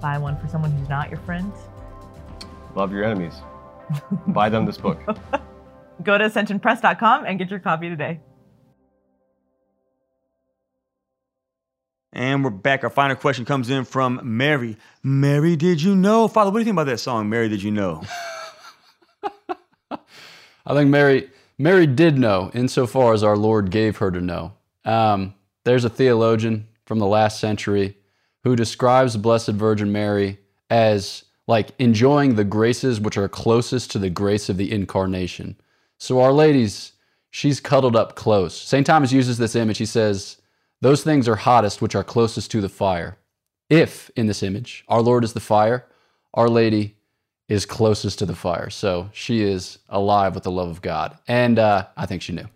buy 0.00 0.18
one 0.18 0.36
for 0.40 0.48
someone 0.48 0.72
who's 0.72 0.88
not 0.88 1.08
your 1.08 1.20
friend. 1.20 1.52
Love 2.74 2.92
your 2.92 3.04
enemies. 3.04 3.34
buy 4.26 4.48
them 4.48 4.66
this 4.66 4.76
book. 4.76 4.98
go 6.02 6.18
to 6.18 6.24
ascensionpress.com 6.24 7.26
and 7.26 7.38
get 7.38 7.48
your 7.48 7.60
copy 7.60 7.88
today. 7.88 8.18
And 12.16 12.42
we're 12.42 12.48
back. 12.48 12.82
Our 12.82 12.88
final 12.88 13.14
question 13.14 13.44
comes 13.44 13.68
in 13.68 13.84
from 13.84 14.20
Mary. 14.24 14.78
Mary, 15.02 15.54
did 15.54 15.82
you 15.82 15.94
know? 15.94 16.28
Father, 16.28 16.50
what 16.50 16.56
do 16.56 16.60
you 16.60 16.64
think 16.64 16.76
about 16.76 16.86
that 16.86 16.96
song, 16.96 17.28
Mary, 17.28 17.50
did 17.50 17.62
you 17.62 17.70
know? 17.70 18.02
I 19.90 19.98
think 20.72 20.88
Mary 20.88 21.28
Mary 21.58 21.86
did 21.86 22.16
know 22.16 22.50
insofar 22.54 23.12
as 23.12 23.22
our 23.22 23.36
Lord 23.36 23.70
gave 23.70 23.98
her 23.98 24.10
to 24.10 24.22
know. 24.22 24.54
Um, 24.86 25.34
there's 25.64 25.84
a 25.84 25.90
theologian 25.90 26.68
from 26.86 27.00
the 27.00 27.06
last 27.06 27.38
century 27.38 27.98
who 28.44 28.56
describes 28.56 29.12
the 29.12 29.18
Blessed 29.18 29.50
Virgin 29.50 29.92
Mary 29.92 30.38
as 30.70 31.22
like 31.46 31.72
enjoying 31.78 32.36
the 32.36 32.44
graces 32.44 32.98
which 32.98 33.18
are 33.18 33.28
closest 33.28 33.90
to 33.90 33.98
the 33.98 34.08
grace 34.08 34.48
of 34.48 34.56
the 34.56 34.72
incarnation. 34.72 35.54
So, 35.98 36.22
Our 36.22 36.32
Lady's, 36.32 36.92
she's 37.30 37.60
cuddled 37.60 37.94
up 37.94 38.16
close. 38.16 38.58
St. 38.58 38.86
Thomas 38.86 39.12
uses 39.12 39.36
this 39.36 39.54
image. 39.54 39.76
He 39.76 39.84
says, 39.84 40.38
Those 40.80 41.02
things 41.02 41.28
are 41.28 41.36
hottest 41.36 41.80
which 41.80 41.94
are 41.94 42.04
closest 42.04 42.50
to 42.50 42.60
the 42.60 42.68
fire. 42.68 43.16
If, 43.70 44.10
in 44.14 44.26
this 44.26 44.42
image, 44.42 44.84
our 44.88 45.00
Lord 45.00 45.24
is 45.24 45.32
the 45.32 45.40
fire, 45.40 45.86
Our 46.34 46.48
Lady 46.48 46.96
is 47.48 47.64
closest 47.64 48.18
to 48.18 48.26
the 48.26 48.34
fire. 48.34 48.70
So, 48.70 49.08
she 49.12 49.42
is 49.42 49.78
alive 49.88 50.34
with 50.34 50.44
the 50.44 50.50
love 50.50 50.68
of 50.68 50.82
God. 50.82 51.16
And 51.26 51.58
uh, 51.58 51.86
I 51.96 52.06
think 52.06 52.22
she 52.22 52.32
knew. 52.32 52.46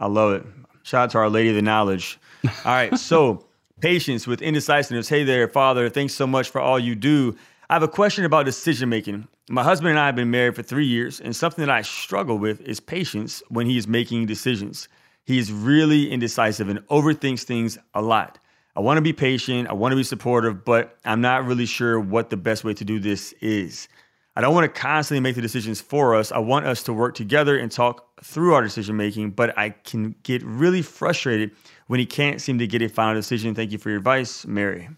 I 0.00 0.06
love 0.06 0.32
it. 0.32 0.46
Shout 0.82 1.04
out 1.04 1.10
to 1.10 1.18
Our 1.18 1.28
Lady 1.28 1.50
of 1.50 1.54
the 1.54 1.62
Knowledge. 1.62 2.18
All 2.44 2.72
right, 2.72 2.96
so 2.98 3.46
patience 3.80 4.26
with 4.26 4.40
indecisiveness. 4.40 5.08
Hey 5.08 5.24
there, 5.24 5.48
Father. 5.48 5.88
Thanks 5.88 6.14
so 6.14 6.26
much 6.26 6.48
for 6.50 6.60
all 6.60 6.78
you 6.78 6.94
do. 6.94 7.36
I 7.68 7.74
have 7.74 7.82
a 7.82 7.88
question 7.88 8.24
about 8.24 8.46
decision 8.46 8.88
making. 8.88 9.26
My 9.50 9.62
husband 9.62 9.90
and 9.90 9.98
I 9.98 10.06
have 10.06 10.16
been 10.16 10.30
married 10.30 10.56
for 10.56 10.62
three 10.62 10.86
years, 10.86 11.20
and 11.20 11.34
something 11.34 11.64
that 11.64 11.72
I 11.72 11.82
struggle 11.82 12.38
with 12.38 12.60
is 12.60 12.80
patience 12.80 13.42
when 13.48 13.66
he 13.66 13.76
is 13.76 13.86
making 13.86 14.26
decisions. 14.26 14.88
He 15.26 15.38
is 15.38 15.52
really 15.52 16.10
indecisive 16.10 16.68
and 16.68 16.78
overthinks 16.86 17.42
things 17.42 17.76
a 17.94 18.00
lot. 18.00 18.38
I 18.76 18.80
want 18.80 18.98
to 18.98 19.02
be 19.02 19.12
patient, 19.12 19.68
I 19.68 19.72
want 19.72 19.92
to 19.92 19.96
be 19.96 20.04
supportive, 20.04 20.64
but 20.64 20.98
I'm 21.04 21.20
not 21.20 21.44
really 21.44 21.66
sure 21.66 21.98
what 21.98 22.30
the 22.30 22.36
best 22.36 22.62
way 22.62 22.74
to 22.74 22.84
do 22.84 22.98
this 22.98 23.32
is. 23.40 23.88
I 24.36 24.42
don't 24.42 24.54
want 24.54 24.72
to 24.72 24.80
constantly 24.80 25.20
make 25.20 25.34
the 25.34 25.40
decisions 25.40 25.80
for 25.80 26.14
us. 26.14 26.30
I 26.30 26.38
want 26.38 26.66
us 26.66 26.82
to 26.84 26.92
work 26.92 27.14
together 27.14 27.58
and 27.58 27.72
talk 27.72 28.22
through 28.22 28.54
our 28.54 28.62
decision 28.62 28.96
making, 28.96 29.30
but 29.30 29.56
I 29.58 29.70
can 29.70 30.14
get 30.22 30.42
really 30.44 30.82
frustrated 30.82 31.52
when 31.86 32.00
he 32.00 32.06
can't 32.06 32.40
seem 32.40 32.58
to 32.58 32.66
get 32.66 32.82
a 32.82 32.88
final 32.88 33.14
decision. 33.14 33.54
Thank 33.54 33.72
you 33.72 33.78
for 33.78 33.88
your 33.88 33.98
advice, 33.98 34.46
Mary. 34.46 34.90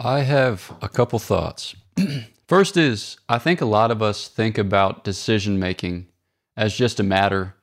I 0.00 0.20
have 0.20 0.76
a 0.82 0.88
couple 0.88 1.20
thoughts. 1.20 1.76
First 2.48 2.76
is 2.76 3.18
I 3.28 3.38
think 3.38 3.60
a 3.60 3.66
lot 3.66 3.92
of 3.92 4.02
us 4.02 4.28
think 4.28 4.58
about 4.58 5.04
decision 5.04 5.60
making 5.60 6.08
as 6.56 6.76
just 6.76 6.98
a 6.98 7.04
matter 7.04 7.54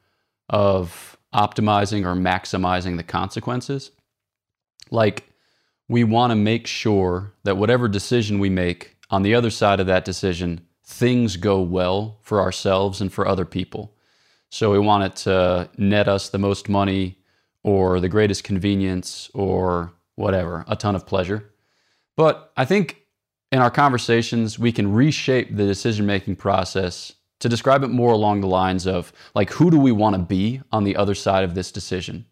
of 0.50 1.18
optimizing 1.34 2.06
or 2.06 2.16
maximizing 2.16 2.98
the 2.98 3.04
consequences. 3.04 3.92
Like, 4.90 5.30
we 5.88 6.04
want 6.04 6.32
to 6.32 6.36
make 6.36 6.68
sure 6.68 7.34
that 7.44 7.58
whatever 7.58 7.88
decision 7.88 8.40
we 8.40 8.50
make, 8.50 8.98
on 9.10 9.24
the 9.24 9.36
other 9.36 9.50
side 9.50 9.80
of 9.80 9.88
that 9.88 10.06
decision, 10.06 10.62
things 10.86 11.38
go 11.38 11.62
well 11.62 12.18
for 12.22 12.42
ourselves 12.42 13.02
and 13.02 13.12
for 13.12 13.28
other 13.28 13.46
people. 13.46 13.94
So 14.50 14.72
we 14.72 14.80
want 14.80 15.04
it 15.04 15.16
to 15.18 15.70
net 15.78 16.08
us 16.08 16.30
the 16.30 16.38
most 16.38 16.70
money 16.70 17.18
or 17.64 18.00
the 18.00 18.10
greatest 18.10 18.44
convenience 18.44 19.30
or 19.34 19.94
whatever, 20.16 20.66
a 20.68 20.76
ton 20.76 20.96
of 20.96 21.06
pleasure. 21.06 21.52
But 22.18 22.52
I 22.58 22.66
think 22.66 23.02
in 23.52 23.60
our 23.60 23.72
conversations, 23.72 24.58
we 24.60 24.72
can 24.72 24.92
reshape 24.92 25.56
the 25.56 25.66
decision 25.66 26.06
making 26.06 26.38
process 26.38 27.14
to 27.42 27.50
describe 27.50 27.84
it 27.84 27.90
more 27.90 28.14
along 28.14 28.42
the 28.42 28.48
lines 28.48 28.88
of 28.88 29.12
like, 29.36 29.50
who 29.52 29.70
do 29.70 29.80
we 29.80 29.92
want 29.92 30.16
to 30.16 30.22
be 30.22 30.62
on 30.72 30.84
the 30.84 30.96
other 30.96 31.16
side 31.16 31.44
of 31.44 31.54
this 31.54 31.72
decision? 31.72 32.26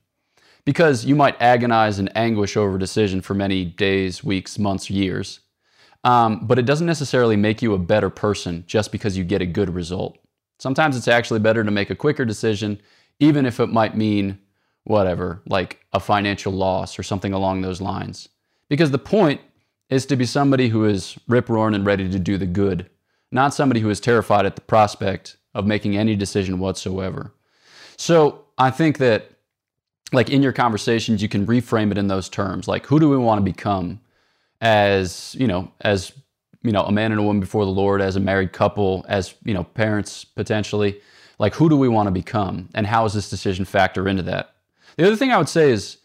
Because 0.66 1.04
you 1.04 1.16
might 1.16 1.42
agonize 1.42 2.00
and 2.00 2.16
anguish 2.16 2.56
over 2.56 2.76
a 2.76 2.80
decision 2.80 3.22
for 3.22 3.34
many 3.34 3.66
days, 3.66 4.24
weeks, 4.24 4.58
months, 4.58 4.90
years. 4.90 5.40
Um, 6.04 6.46
but 6.46 6.60
it 6.60 6.66
doesn't 6.66 6.88
necessarily 6.88 7.36
make 7.36 7.62
you 7.62 7.74
a 7.74 7.80
better 7.80 8.10
person 8.10 8.64
just 8.68 8.92
because 8.92 9.18
you 9.18 9.24
get 9.24 9.42
a 9.42 9.48
good 9.48 9.74
result. 9.74 10.18
Sometimes 10.60 10.96
it's 10.96 11.08
actually 11.08 11.40
better 11.40 11.64
to 11.64 11.72
make 11.72 11.90
a 11.90 11.96
quicker 11.96 12.24
decision, 12.24 12.80
even 13.20 13.46
if 13.46 13.60
it 13.60 13.68
might 13.68 13.98
mean 13.98 14.40
whatever, 14.84 15.42
like 15.48 15.80
a 15.94 16.00
financial 16.00 16.54
loss 16.54 17.00
or 17.00 17.04
something 17.04 17.34
along 17.34 17.62
those 17.62 17.82
lines. 17.82 18.30
Because 18.70 18.92
the 18.92 19.00
point 19.00 19.42
is 19.90 20.06
to 20.06 20.16
be 20.16 20.26
somebody 20.26 20.70
who 20.70 20.86
is 20.86 21.18
rip 21.28 21.50
roaring 21.50 21.76
and 21.76 21.86
ready 21.86 22.08
to 22.10 22.20
do 22.20 22.38
the 22.38 22.46
good, 22.46 22.90
not 23.32 23.54
somebody 23.54 23.80
who 23.80 23.90
is 23.90 24.00
terrified 24.00 24.46
at 24.46 24.56
the 24.56 24.62
prospect 24.62 25.38
of 25.54 25.66
making 25.66 25.98
any 25.98 26.16
decision 26.16 26.60
whatsoever. 26.60 27.34
So 27.98 28.46
I 28.58 28.72
think 28.72 28.98
that, 29.00 29.32
like 30.12 30.30
in 30.30 30.42
your 30.42 30.54
conversations, 30.54 31.22
you 31.22 31.30
can 31.30 31.46
reframe 31.46 31.92
it 31.92 31.98
in 31.98 32.08
those 32.08 32.30
terms. 32.30 32.68
Like, 32.68 32.86
who 32.88 33.00
do 33.00 33.10
we 33.10 33.18
want 33.18 33.40
to 33.40 33.44
become? 33.44 34.02
as 34.62 35.36
you 35.40 35.48
know 35.48 35.72
as 35.82 36.12
you 36.64 36.72
know 36.72 36.84
a 36.84 36.92
man 36.92 37.12
and 37.12 37.20
a 37.20 37.24
woman 37.24 37.40
before 37.40 37.66
the 37.66 37.72
lord 37.72 38.02
as 38.02 38.16
a 38.16 38.20
married 38.20 38.52
couple 38.52 39.06
as 39.08 39.36
you 39.44 39.54
know 39.54 39.64
parents 39.64 40.26
potentially 40.26 41.00
like 41.38 41.54
who 41.54 41.70
do 41.70 41.78
we 41.78 41.88
want 41.88 42.08
to 42.08 42.12
become 42.12 42.70
and 42.76 42.86
how 42.86 43.04
does 43.04 43.14
this 43.14 43.30
decision 43.30 43.64
factor 43.64 44.08
into 44.08 44.24
that 44.24 44.56
the 44.98 45.06
other 45.06 45.16
thing 45.16 45.32
i 45.32 45.38
would 45.38 45.50
say 45.50 45.72
is 45.72 45.98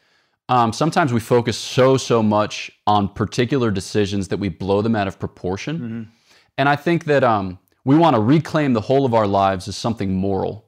um, 0.50 0.74
sometimes 0.74 1.10
we 1.10 1.20
focus 1.20 1.56
so 1.56 1.96
so 1.96 2.22
much 2.22 2.70
on 2.86 3.08
particular 3.08 3.70
decisions 3.70 4.28
that 4.28 4.36
we 4.36 4.50
blow 4.50 4.82
them 4.82 4.94
out 4.94 5.08
of 5.08 5.18
proportion 5.18 5.78
mm-hmm. 5.78 6.02
And 6.58 6.68
i 6.68 6.76
think 6.76 7.04
that 7.04 7.24
um, 7.24 7.58
we 7.84 7.96
want 7.96 8.16
to 8.16 8.20
reclaim 8.20 8.72
the 8.72 8.80
whole 8.80 9.04
of 9.04 9.14
our 9.14 9.26
lives 9.26 9.68
as 9.68 9.76
something 9.76 10.14
moral 10.14 10.66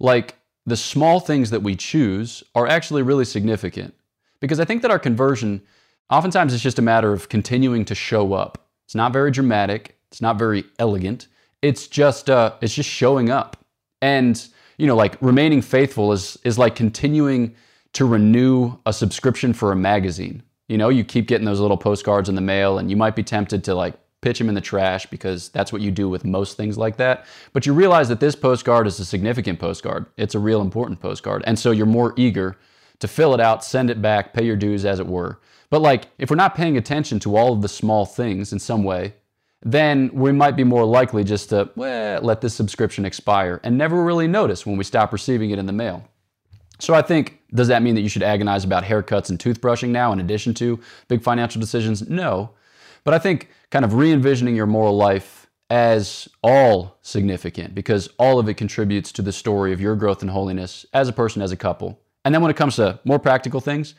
like 0.00 0.36
the 0.66 0.76
small 0.76 1.20
things 1.20 1.50
that 1.50 1.62
we 1.62 1.76
choose 1.76 2.42
are 2.54 2.66
actually 2.66 3.02
really 3.02 3.24
significant 3.24 3.94
because 4.40 4.60
i 4.60 4.64
think 4.64 4.82
that 4.82 4.90
our 4.90 4.98
conversion 4.98 5.62
Oftentimes, 6.10 6.54
it's 6.54 6.62
just 6.62 6.78
a 6.78 6.82
matter 6.82 7.12
of 7.12 7.28
continuing 7.28 7.84
to 7.86 7.94
show 7.94 8.32
up. 8.32 8.58
It's 8.84 8.94
not 8.94 9.12
very 9.12 9.30
dramatic. 9.30 9.98
It's 10.10 10.20
not 10.20 10.38
very 10.38 10.64
elegant. 10.78 11.26
It's 11.62 11.88
just 11.88 12.30
uh, 12.30 12.52
it's 12.60 12.74
just 12.74 12.88
showing 12.88 13.28
up, 13.30 13.56
and 14.00 14.46
you 14.78 14.86
know, 14.86 14.94
like 14.94 15.20
remaining 15.20 15.62
faithful 15.62 16.12
is 16.12 16.38
is 16.44 16.58
like 16.58 16.76
continuing 16.76 17.56
to 17.94 18.04
renew 18.04 18.76
a 18.86 18.92
subscription 18.92 19.52
for 19.52 19.72
a 19.72 19.76
magazine. 19.76 20.42
You 20.68 20.78
know, 20.78 20.90
you 20.90 21.02
keep 21.02 21.26
getting 21.26 21.44
those 21.44 21.60
little 21.60 21.76
postcards 21.76 22.28
in 22.28 22.36
the 22.36 22.40
mail, 22.40 22.78
and 22.78 22.88
you 22.88 22.96
might 22.96 23.16
be 23.16 23.24
tempted 23.24 23.64
to 23.64 23.74
like 23.74 23.94
pitch 24.26 24.40
them 24.40 24.48
in 24.48 24.56
the 24.56 24.60
trash 24.60 25.06
because 25.06 25.50
that's 25.50 25.72
what 25.72 25.80
you 25.80 25.92
do 25.92 26.08
with 26.08 26.24
most 26.24 26.56
things 26.56 26.76
like 26.76 26.96
that. 26.96 27.26
But 27.52 27.64
you 27.64 27.72
realize 27.72 28.08
that 28.08 28.18
this 28.18 28.34
postcard 28.34 28.88
is 28.88 28.98
a 28.98 29.04
significant 29.04 29.60
postcard. 29.60 30.06
It's 30.16 30.34
a 30.34 30.40
real 30.40 30.62
important 30.62 30.98
postcard, 30.98 31.44
and 31.46 31.56
so 31.56 31.70
you're 31.70 31.86
more 31.86 32.12
eager 32.16 32.56
to 32.98 33.06
fill 33.06 33.34
it 33.34 33.40
out, 33.40 33.62
send 33.62 33.88
it 33.88 34.02
back, 34.02 34.34
pay 34.34 34.44
your 34.44 34.56
dues, 34.56 34.84
as 34.84 34.98
it 34.98 35.06
were. 35.06 35.38
But 35.70 35.80
like, 35.80 36.08
if 36.18 36.28
we're 36.28 36.34
not 36.34 36.56
paying 36.56 36.76
attention 36.76 37.20
to 37.20 37.36
all 37.36 37.52
of 37.52 37.62
the 37.62 37.68
small 37.68 38.04
things 38.04 38.52
in 38.52 38.58
some 38.58 38.82
way, 38.82 39.14
then 39.62 40.10
we 40.12 40.32
might 40.32 40.56
be 40.56 40.64
more 40.64 40.84
likely 40.84 41.22
just 41.22 41.50
to 41.50 41.70
well, 41.76 42.20
let 42.20 42.40
this 42.40 42.52
subscription 42.54 43.04
expire 43.04 43.60
and 43.62 43.78
never 43.78 44.02
really 44.02 44.26
notice 44.26 44.66
when 44.66 44.76
we 44.76 44.82
stop 44.82 45.12
receiving 45.12 45.50
it 45.50 45.58
in 45.60 45.66
the 45.66 45.72
mail. 45.72 46.02
So 46.80 46.94
I 46.94 47.02
think, 47.02 47.40
does 47.54 47.68
that 47.68 47.80
mean 47.80 47.94
that 47.94 48.00
you 48.00 48.08
should 48.08 48.24
agonize 48.24 48.64
about 48.64 48.82
haircuts 48.82 49.30
and 49.30 49.38
toothbrushing 49.38 49.90
now 49.90 50.12
in 50.12 50.18
addition 50.18 50.52
to 50.54 50.80
big 51.06 51.22
financial 51.22 51.60
decisions? 51.60 52.08
No. 52.08 52.50
But 53.06 53.14
I 53.14 53.20
think 53.20 53.50
kind 53.70 53.84
of 53.84 53.94
re 53.94 54.12
envisioning 54.12 54.56
your 54.56 54.66
moral 54.66 54.96
life 54.96 55.46
as 55.70 56.28
all 56.42 56.98
significant 57.02 57.72
because 57.72 58.08
all 58.18 58.40
of 58.40 58.48
it 58.48 58.54
contributes 58.54 59.12
to 59.12 59.22
the 59.22 59.30
story 59.30 59.72
of 59.72 59.80
your 59.80 59.94
growth 59.94 60.22
and 60.22 60.30
holiness 60.30 60.84
as 60.92 61.08
a 61.08 61.12
person, 61.12 61.40
as 61.40 61.52
a 61.52 61.56
couple. 61.56 62.00
And 62.24 62.34
then 62.34 62.42
when 62.42 62.50
it 62.50 62.56
comes 62.56 62.74
to 62.76 62.98
more 63.04 63.20
practical 63.20 63.60
things, 63.60 63.94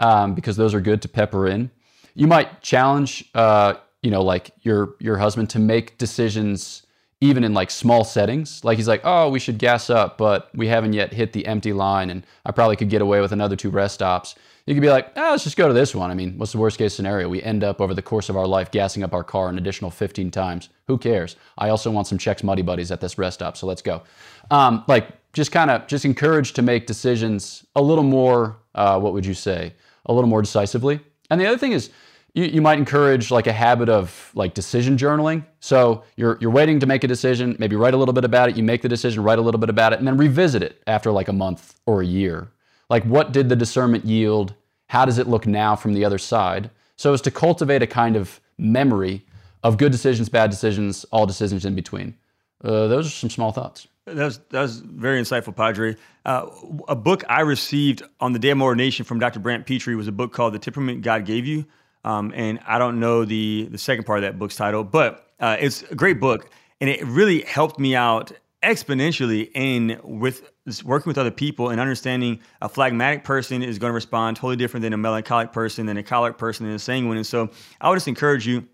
um, 0.00 0.34
because 0.34 0.56
those 0.56 0.74
are 0.74 0.82
good 0.82 1.00
to 1.00 1.08
pepper 1.08 1.48
in. 1.48 1.70
You 2.14 2.26
might 2.26 2.60
challenge, 2.60 3.24
uh, 3.34 3.74
you 4.02 4.10
know, 4.10 4.22
like 4.22 4.50
your 4.60 4.96
your 5.00 5.16
husband 5.16 5.48
to 5.50 5.58
make 5.58 5.96
decisions 5.96 6.82
even 7.22 7.44
in 7.44 7.54
like 7.54 7.70
small 7.70 8.04
settings. 8.04 8.62
Like 8.64 8.76
he's 8.76 8.88
like, 8.88 9.00
oh, 9.04 9.30
we 9.30 9.38
should 9.38 9.56
gas 9.56 9.88
up, 9.88 10.18
but 10.18 10.50
we 10.54 10.68
haven't 10.68 10.92
yet 10.92 11.14
hit 11.14 11.32
the 11.32 11.46
empty 11.46 11.72
line, 11.72 12.10
and 12.10 12.26
I 12.44 12.52
probably 12.52 12.76
could 12.76 12.90
get 12.90 13.00
away 13.00 13.22
with 13.22 13.32
another 13.32 13.56
two 13.56 13.70
rest 13.70 13.94
stops. 13.94 14.34
You 14.66 14.74
could 14.74 14.80
be 14.80 14.90
like, 14.90 15.12
oh, 15.16 15.30
let's 15.32 15.44
just 15.44 15.56
go 15.56 15.66
to 15.66 15.74
this 15.74 15.94
one. 15.94 16.10
I 16.10 16.14
mean, 16.14 16.38
what's 16.38 16.52
the 16.52 16.58
worst 16.58 16.78
case 16.78 16.94
scenario? 16.94 17.28
We 17.28 17.42
end 17.42 17.64
up 17.64 17.80
over 17.80 17.94
the 17.94 18.02
course 18.02 18.28
of 18.28 18.36
our 18.36 18.46
life 18.46 18.70
gassing 18.70 19.02
up 19.02 19.12
our 19.12 19.24
car 19.24 19.48
an 19.48 19.58
additional 19.58 19.90
15 19.90 20.30
times. 20.30 20.68
Who 20.86 20.98
cares? 20.98 21.36
I 21.58 21.70
also 21.70 21.90
want 21.90 22.06
some 22.06 22.18
Chex 22.18 22.44
Muddy 22.44 22.62
Buddies 22.62 22.92
at 22.92 23.00
this 23.00 23.18
rest 23.18 23.34
stop, 23.34 23.56
so 23.56 23.66
let's 23.66 23.82
go. 23.82 24.02
Um, 24.50 24.84
like, 24.86 25.08
just 25.32 25.50
kind 25.50 25.70
of 25.70 25.86
just 25.86 26.04
encouraged 26.04 26.54
to 26.56 26.62
make 26.62 26.86
decisions 26.86 27.66
a 27.74 27.82
little 27.82 28.04
more, 28.04 28.56
uh, 28.74 29.00
what 29.00 29.14
would 29.14 29.26
you 29.26 29.34
say? 29.34 29.72
a 30.06 30.12
little 30.12 30.28
more 30.28 30.42
decisively. 30.42 31.00
And 31.30 31.40
the 31.40 31.46
other 31.46 31.58
thing 31.58 31.72
is, 31.72 31.90
you, 32.34 32.44
you 32.44 32.62
might 32.62 32.78
encourage 32.78 33.30
like 33.30 33.46
a 33.46 33.52
habit 33.52 33.88
of 33.88 34.30
like 34.34 34.54
decision 34.54 34.96
journaling. 34.96 35.44
So 35.60 36.04
you're 36.16 36.38
you're 36.40 36.50
waiting 36.50 36.80
to 36.80 36.86
make 36.86 37.04
a 37.04 37.08
decision, 37.08 37.56
maybe 37.58 37.76
write 37.76 37.94
a 37.94 37.96
little 37.96 38.14
bit 38.14 38.24
about 38.24 38.48
it, 38.48 38.56
you 38.56 38.62
make 38.62 38.82
the 38.82 38.88
decision, 38.88 39.22
write 39.22 39.38
a 39.38 39.42
little 39.42 39.60
bit 39.60 39.68
about 39.68 39.92
it, 39.92 39.98
and 39.98 40.08
then 40.08 40.16
revisit 40.16 40.62
it 40.62 40.82
after 40.86 41.12
like 41.12 41.28
a 41.28 41.32
month 41.32 41.78
or 41.86 42.00
a 42.00 42.06
year. 42.06 42.48
Like 42.92 43.04
what 43.04 43.32
did 43.32 43.48
the 43.48 43.56
discernment 43.56 44.04
yield? 44.04 44.52
How 44.88 45.06
does 45.06 45.16
it 45.16 45.26
look 45.26 45.46
now 45.46 45.74
from 45.74 45.94
the 45.94 46.04
other 46.04 46.18
side? 46.18 46.68
So 46.96 47.14
as 47.14 47.22
to 47.22 47.30
cultivate 47.30 47.80
a 47.80 47.86
kind 47.86 48.16
of 48.16 48.38
memory 48.58 49.24
of 49.62 49.78
good 49.78 49.90
decisions, 49.92 50.28
bad 50.28 50.50
decisions, 50.50 51.06
all 51.10 51.24
decisions 51.24 51.64
in 51.64 51.74
between. 51.74 52.14
Uh, 52.62 52.88
those 52.88 53.06
are 53.06 53.10
some 53.10 53.30
small 53.30 53.50
thoughts. 53.50 53.88
That 54.04 54.16
was, 54.16 54.38
that 54.50 54.60
was 54.60 54.80
very 54.80 55.22
insightful, 55.22 55.56
Padre. 55.56 55.96
Uh, 56.26 56.50
a 56.86 56.94
book 56.94 57.24
I 57.30 57.40
received 57.40 58.02
on 58.20 58.34
the 58.34 58.38
day 58.38 58.50
of 58.50 58.58
my 58.58 58.66
ordination 58.66 59.06
from 59.06 59.18
Dr. 59.18 59.40
Brant 59.40 59.64
Pitre 59.64 59.96
was 59.96 60.06
a 60.06 60.12
book 60.12 60.34
called 60.34 60.52
The 60.52 60.58
Temperament 60.58 61.00
God 61.00 61.24
Gave 61.24 61.46
You. 61.46 61.64
Um, 62.04 62.30
and 62.36 62.60
I 62.66 62.78
don't 62.78 63.00
know 63.00 63.24
the, 63.24 63.68
the 63.70 63.78
second 63.78 64.04
part 64.04 64.18
of 64.18 64.24
that 64.24 64.38
book's 64.38 64.56
title, 64.56 64.84
but 64.84 65.32
uh, 65.40 65.56
it's 65.58 65.80
a 65.84 65.94
great 65.94 66.20
book. 66.20 66.50
And 66.82 66.90
it 66.90 67.02
really 67.06 67.40
helped 67.40 67.78
me 67.78 67.96
out 67.96 68.32
exponentially 68.62 69.50
in 69.54 69.98
with 70.04 70.51
working 70.84 71.10
with 71.10 71.18
other 71.18 71.30
people 71.30 71.70
and 71.70 71.80
understanding 71.80 72.40
a 72.60 72.68
phlegmatic 72.68 73.24
person 73.24 73.62
is 73.62 73.78
going 73.78 73.90
to 73.90 73.94
respond 73.94 74.36
totally 74.36 74.56
different 74.56 74.82
than 74.82 74.92
a 74.92 74.96
melancholic 74.96 75.52
person, 75.52 75.86
than 75.86 75.96
a 75.96 76.02
choleric 76.02 76.38
person, 76.38 76.66
than 76.66 76.74
a 76.74 76.78
sanguine. 76.78 77.16
And 77.16 77.26
so 77.26 77.50
I 77.80 77.88
would 77.88 77.96
just 77.96 78.08
encourage 78.08 78.46
you 78.46 78.68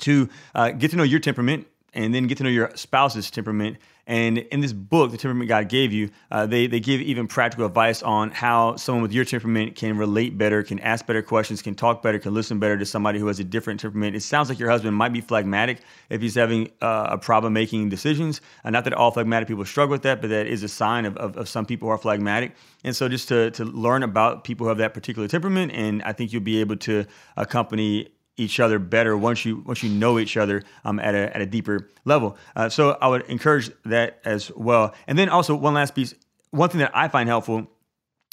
to 0.00 0.28
uh, 0.54 0.70
get 0.70 0.90
to 0.92 0.96
know 0.96 1.02
your 1.02 1.20
temperament 1.20 1.66
and 1.94 2.14
then 2.14 2.26
get 2.26 2.38
to 2.38 2.44
know 2.44 2.50
your 2.50 2.70
spouse's 2.76 3.30
temperament. 3.30 3.78
And 4.06 4.38
in 4.38 4.60
this 4.60 4.72
book, 4.72 5.10
The 5.10 5.16
Temperament 5.16 5.48
God 5.48 5.68
Gave 5.68 5.92
You, 5.92 6.10
uh, 6.30 6.46
they, 6.46 6.68
they 6.68 6.78
give 6.78 7.00
even 7.00 7.26
practical 7.26 7.66
advice 7.66 8.04
on 8.04 8.30
how 8.30 8.76
someone 8.76 9.02
with 9.02 9.12
your 9.12 9.24
temperament 9.24 9.74
can 9.74 9.98
relate 9.98 10.38
better, 10.38 10.62
can 10.62 10.78
ask 10.78 11.06
better 11.06 11.22
questions, 11.22 11.60
can 11.60 11.74
talk 11.74 12.02
better, 12.02 12.18
can 12.20 12.32
listen 12.32 12.60
better 12.60 12.78
to 12.78 12.86
somebody 12.86 13.18
who 13.18 13.26
has 13.26 13.40
a 13.40 13.44
different 13.44 13.80
temperament. 13.80 14.14
It 14.14 14.20
sounds 14.20 14.48
like 14.48 14.60
your 14.60 14.70
husband 14.70 14.96
might 14.96 15.12
be 15.12 15.20
phlegmatic 15.20 15.80
if 16.08 16.20
he's 16.20 16.36
having 16.36 16.70
uh, 16.80 17.08
a 17.10 17.18
problem 17.18 17.52
making 17.52 17.88
decisions. 17.88 18.40
Uh, 18.64 18.70
not 18.70 18.84
that 18.84 18.92
all 18.94 19.10
phlegmatic 19.10 19.48
people 19.48 19.64
struggle 19.64 19.92
with 19.92 20.02
that, 20.02 20.20
but 20.20 20.30
that 20.30 20.46
is 20.46 20.62
a 20.62 20.68
sign 20.68 21.04
of, 21.04 21.16
of, 21.16 21.36
of 21.36 21.48
some 21.48 21.66
people 21.66 21.88
who 21.88 21.92
are 21.92 21.98
phlegmatic. 21.98 22.54
And 22.84 22.94
so 22.94 23.08
just 23.08 23.26
to, 23.28 23.50
to 23.52 23.64
learn 23.64 24.04
about 24.04 24.44
people 24.44 24.66
who 24.66 24.68
have 24.68 24.78
that 24.78 24.94
particular 24.94 25.26
temperament, 25.26 25.72
and 25.72 26.00
I 26.04 26.12
think 26.12 26.32
you'll 26.32 26.42
be 26.42 26.60
able 26.60 26.76
to 26.76 27.06
accompany 27.36 28.08
each 28.36 28.60
other 28.60 28.78
better 28.78 29.16
once 29.16 29.44
you 29.44 29.62
once 29.66 29.82
you 29.82 29.90
know 29.90 30.18
each 30.18 30.36
other 30.36 30.62
um, 30.84 30.98
at 31.00 31.14
a 31.14 31.34
at 31.34 31.40
a 31.40 31.46
deeper 31.46 31.88
level. 32.04 32.36
Uh, 32.54 32.68
so 32.68 32.96
I 33.00 33.08
would 33.08 33.22
encourage 33.22 33.70
that 33.84 34.20
as 34.24 34.50
well. 34.54 34.94
And 35.06 35.18
then 35.18 35.28
also 35.28 35.54
one 35.54 35.74
last 35.74 35.94
piece, 35.94 36.14
one 36.50 36.68
thing 36.68 36.80
that 36.80 36.92
I 36.94 37.08
find 37.08 37.28
helpful 37.28 37.66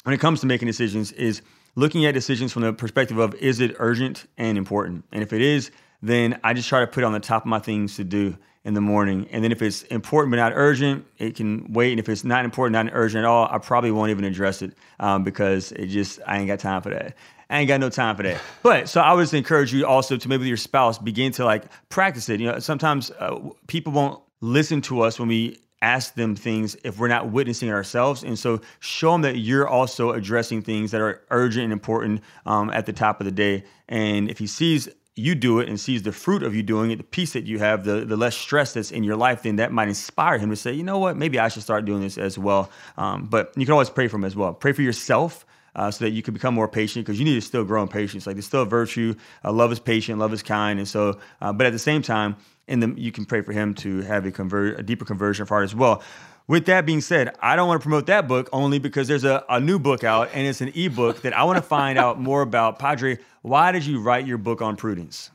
when 0.04 0.14
it 0.14 0.20
comes 0.20 0.40
to 0.40 0.46
making 0.46 0.66
decisions 0.66 1.12
is 1.12 1.42
looking 1.74 2.04
at 2.04 2.14
decisions 2.14 2.52
from 2.52 2.62
the 2.62 2.72
perspective 2.72 3.18
of 3.18 3.34
is 3.36 3.60
it 3.60 3.76
urgent 3.78 4.26
and 4.36 4.56
important. 4.58 5.04
And 5.12 5.22
if 5.22 5.32
it 5.32 5.40
is, 5.40 5.70
then 6.02 6.38
I 6.44 6.52
just 6.52 6.68
try 6.68 6.80
to 6.80 6.86
put 6.86 7.02
it 7.02 7.06
on 7.06 7.12
the 7.12 7.20
top 7.20 7.42
of 7.42 7.46
my 7.46 7.58
things 7.58 7.96
to 7.96 8.04
do 8.04 8.36
in 8.64 8.74
the 8.74 8.80
morning. 8.80 9.28
And 9.30 9.44
then 9.44 9.52
if 9.52 9.60
it's 9.60 9.82
important 9.84 10.30
but 10.30 10.36
not 10.36 10.52
urgent, 10.54 11.06
it 11.18 11.36
can 11.36 11.72
wait. 11.72 11.92
And 11.92 12.00
if 12.00 12.08
it's 12.08 12.24
not 12.24 12.44
important, 12.44 12.72
not 12.72 12.92
urgent 12.94 13.24
at 13.24 13.28
all, 13.28 13.46
I 13.50 13.58
probably 13.58 13.90
won't 13.90 14.10
even 14.10 14.24
address 14.24 14.62
it 14.62 14.72
um, 15.00 15.22
because 15.24 15.72
it 15.72 15.86
just 15.86 16.20
I 16.26 16.38
ain't 16.38 16.46
got 16.46 16.60
time 16.60 16.82
for 16.82 16.90
that. 16.90 17.14
Ain't 17.54 17.68
got 17.68 17.78
no 17.78 17.88
time 17.88 18.16
for 18.16 18.24
that. 18.24 18.40
But 18.62 18.88
so 18.88 19.00
I 19.00 19.12
would 19.12 19.22
just 19.22 19.34
encourage 19.34 19.72
you 19.72 19.86
also 19.86 20.16
to 20.16 20.28
maybe 20.28 20.40
with 20.40 20.48
your 20.48 20.56
spouse 20.56 20.98
begin 20.98 21.30
to 21.32 21.44
like 21.44 21.64
practice 21.88 22.28
it. 22.28 22.40
You 22.40 22.50
know, 22.50 22.58
sometimes 22.58 23.12
uh, 23.12 23.38
people 23.68 23.92
won't 23.92 24.20
listen 24.40 24.80
to 24.82 25.02
us 25.02 25.20
when 25.20 25.28
we 25.28 25.60
ask 25.80 26.14
them 26.14 26.34
things 26.34 26.76
if 26.82 26.98
we're 26.98 27.08
not 27.08 27.30
witnessing 27.30 27.68
it 27.68 27.72
ourselves. 27.72 28.24
And 28.24 28.36
so 28.36 28.60
show 28.80 29.12
them 29.12 29.22
that 29.22 29.36
you're 29.36 29.68
also 29.68 30.10
addressing 30.10 30.62
things 30.62 30.90
that 30.90 31.00
are 31.00 31.22
urgent 31.30 31.64
and 31.64 31.72
important 31.72 32.22
um, 32.44 32.70
at 32.70 32.86
the 32.86 32.92
top 32.92 33.20
of 33.20 33.24
the 33.24 33.32
day. 33.32 33.64
And 33.88 34.28
if 34.28 34.38
he 34.38 34.48
sees 34.48 34.88
you 35.14 35.36
do 35.36 35.60
it 35.60 35.68
and 35.68 35.78
sees 35.78 36.02
the 36.02 36.10
fruit 36.10 36.42
of 36.42 36.56
you 36.56 36.62
doing 36.64 36.90
it, 36.90 36.96
the 36.96 37.04
peace 37.04 37.34
that 37.34 37.44
you 37.44 37.60
have, 37.60 37.84
the, 37.84 38.04
the 38.04 38.16
less 38.16 38.36
stress 38.36 38.72
that's 38.72 38.90
in 38.90 39.04
your 39.04 39.14
life, 39.14 39.42
then 39.42 39.56
that 39.56 39.70
might 39.70 39.86
inspire 39.86 40.38
him 40.38 40.50
to 40.50 40.56
say, 40.56 40.72
you 40.72 40.82
know 40.82 40.98
what, 40.98 41.16
maybe 41.16 41.38
I 41.38 41.46
should 41.46 41.62
start 41.62 41.84
doing 41.84 42.00
this 42.00 42.18
as 42.18 42.36
well. 42.36 42.68
Um, 42.96 43.26
but 43.26 43.52
you 43.56 43.64
can 43.64 43.72
always 43.72 43.90
pray 43.90 44.08
for 44.08 44.16
him 44.16 44.24
as 44.24 44.34
well. 44.34 44.52
Pray 44.52 44.72
for 44.72 44.82
yourself 44.82 45.46
uh, 45.74 45.90
so 45.90 46.04
that 46.04 46.10
you 46.10 46.22
can 46.22 46.34
become 46.34 46.54
more 46.54 46.68
patient 46.68 47.04
because 47.04 47.18
you 47.18 47.24
need 47.24 47.34
to 47.34 47.40
still 47.40 47.64
grow 47.64 47.82
in 47.82 47.88
patience. 47.88 48.26
Like 48.26 48.36
there's 48.36 48.46
still 48.46 48.62
a 48.62 48.66
virtue. 48.66 49.14
Uh, 49.44 49.52
love 49.52 49.72
is 49.72 49.78
patient, 49.78 50.18
love 50.18 50.32
is 50.32 50.42
kind, 50.42 50.78
and 50.78 50.88
so. 50.88 51.18
Uh, 51.40 51.52
but 51.52 51.66
at 51.66 51.72
the 51.72 51.78
same 51.78 52.02
time, 52.02 52.36
and 52.68 52.82
the 52.82 53.00
you 53.00 53.12
can 53.12 53.24
pray 53.24 53.42
for 53.42 53.52
him 53.52 53.74
to 53.74 54.00
have 54.02 54.26
a 54.26 54.30
convert 54.30 54.78
a 54.78 54.82
deeper 54.82 55.04
conversion 55.04 55.42
of 55.42 55.48
heart 55.48 55.64
as 55.64 55.74
well. 55.74 56.02
With 56.46 56.66
that 56.66 56.84
being 56.84 57.00
said, 57.00 57.34
I 57.40 57.56
don't 57.56 57.68
want 57.68 57.80
to 57.80 57.82
promote 57.82 58.06
that 58.06 58.28
book 58.28 58.50
only 58.52 58.78
because 58.78 59.08
there's 59.08 59.24
a, 59.24 59.42
a 59.48 59.60
new 59.60 59.78
book 59.78 60.04
out 60.04 60.28
and 60.34 60.46
it's 60.46 60.60
an 60.60 60.72
ebook 60.74 61.22
that 61.22 61.32
I 61.32 61.44
want 61.44 61.56
to 61.56 61.62
find 61.62 61.98
out 61.98 62.20
more 62.20 62.42
about. 62.42 62.78
Padre, 62.78 63.18
why 63.40 63.72
did 63.72 63.86
you 63.86 64.02
write 64.02 64.26
your 64.26 64.36
book 64.36 64.60
on 64.60 64.76
prudence? 64.76 65.30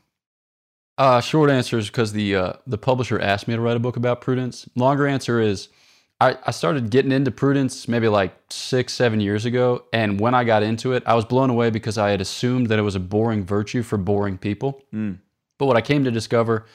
Uh, 0.98 1.20
short 1.20 1.50
answer 1.50 1.78
is 1.78 1.86
because 1.86 2.12
the 2.12 2.36
uh, 2.36 2.52
the 2.66 2.78
publisher 2.78 3.18
asked 3.18 3.48
me 3.48 3.54
to 3.54 3.60
write 3.60 3.76
a 3.76 3.80
book 3.80 3.96
about 3.96 4.20
prudence. 4.20 4.68
Longer 4.76 5.06
answer 5.06 5.40
is 5.40 5.68
I, 6.20 6.36
I 6.44 6.50
started 6.50 6.90
getting 6.90 7.12
into 7.12 7.30
prudence 7.30 7.88
maybe 7.88 8.06
like 8.08 8.34
six, 8.50 8.92
seven 8.92 9.20
years 9.20 9.46
ago. 9.46 9.84
And 9.92 10.20
when 10.20 10.34
I 10.34 10.44
got 10.44 10.62
into 10.62 10.92
it, 10.92 11.02
I 11.06 11.14
was 11.14 11.24
blown 11.24 11.48
away 11.48 11.70
because 11.70 11.96
I 11.96 12.10
had 12.10 12.20
assumed 12.20 12.66
that 12.66 12.78
it 12.78 12.82
was 12.82 12.94
a 12.94 13.00
boring 13.00 13.44
virtue 13.44 13.82
for 13.82 13.96
boring 13.96 14.36
people. 14.36 14.82
Mm. 14.92 15.18
But 15.56 15.66
what 15.66 15.76
I 15.76 15.80
came 15.80 16.04
to 16.04 16.10
discover 16.10 16.66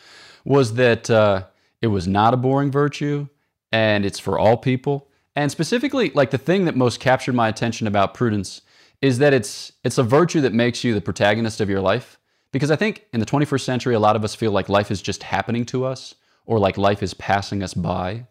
was 0.43 0.73
that 0.75 1.10
uh, 1.10 1.43
it 1.81 1.88
was 1.88 2.08
not 2.08 2.34
a 2.34 2.38
boring 2.38 2.71
virtue 2.71 3.27
and 3.71 4.05
it's 4.05 4.19
for 4.19 4.39
all 4.39 4.58
people. 4.58 5.10
And 5.36 5.51
specifically, 5.51 6.12
like 6.12 6.31
the 6.31 6.38
thing 6.38 6.65
that 6.65 6.75
most 6.75 6.99
captured 6.99 7.34
my 7.34 7.47
attention 7.47 7.88
about 7.88 8.13
prudence 8.13 8.62
is 9.01 9.17
that 9.19 9.34
it's 9.34 9.73
it's 9.84 9.97
a 9.97 10.03
virtue 10.03 10.41
that 10.41 10.53
makes 10.53 10.84
you 10.84 10.93
the 10.93 11.01
protagonist 11.01 11.62
of 11.62 11.69
your 11.69 11.81
life. 11.81 12.17
Because 12.51 12.71
I 12.71 12.77
think 12.77 13.05
in 13.12 13.19
the 13.19 13.25
21st 13.25 13.62
century, 13.62 13.95
a 13.95 13.99
lot 13.99 14.15
of 14.15 14.23
us 14.23 14.34
feel 14.34 14.51
like 14.51 14.69
life 14.69 14.89
is 14.89 15.01
just 15.01 15.23
happening 15.23 15.65
to 15.65 15.84
us 15.84 16.15
or 16.45 16.58
like 16.58 16.77
life 16.77 17.03
is 17.03 17.13
passing 17.13 17.62
us 17.62 17.73
by. 17.73 18.27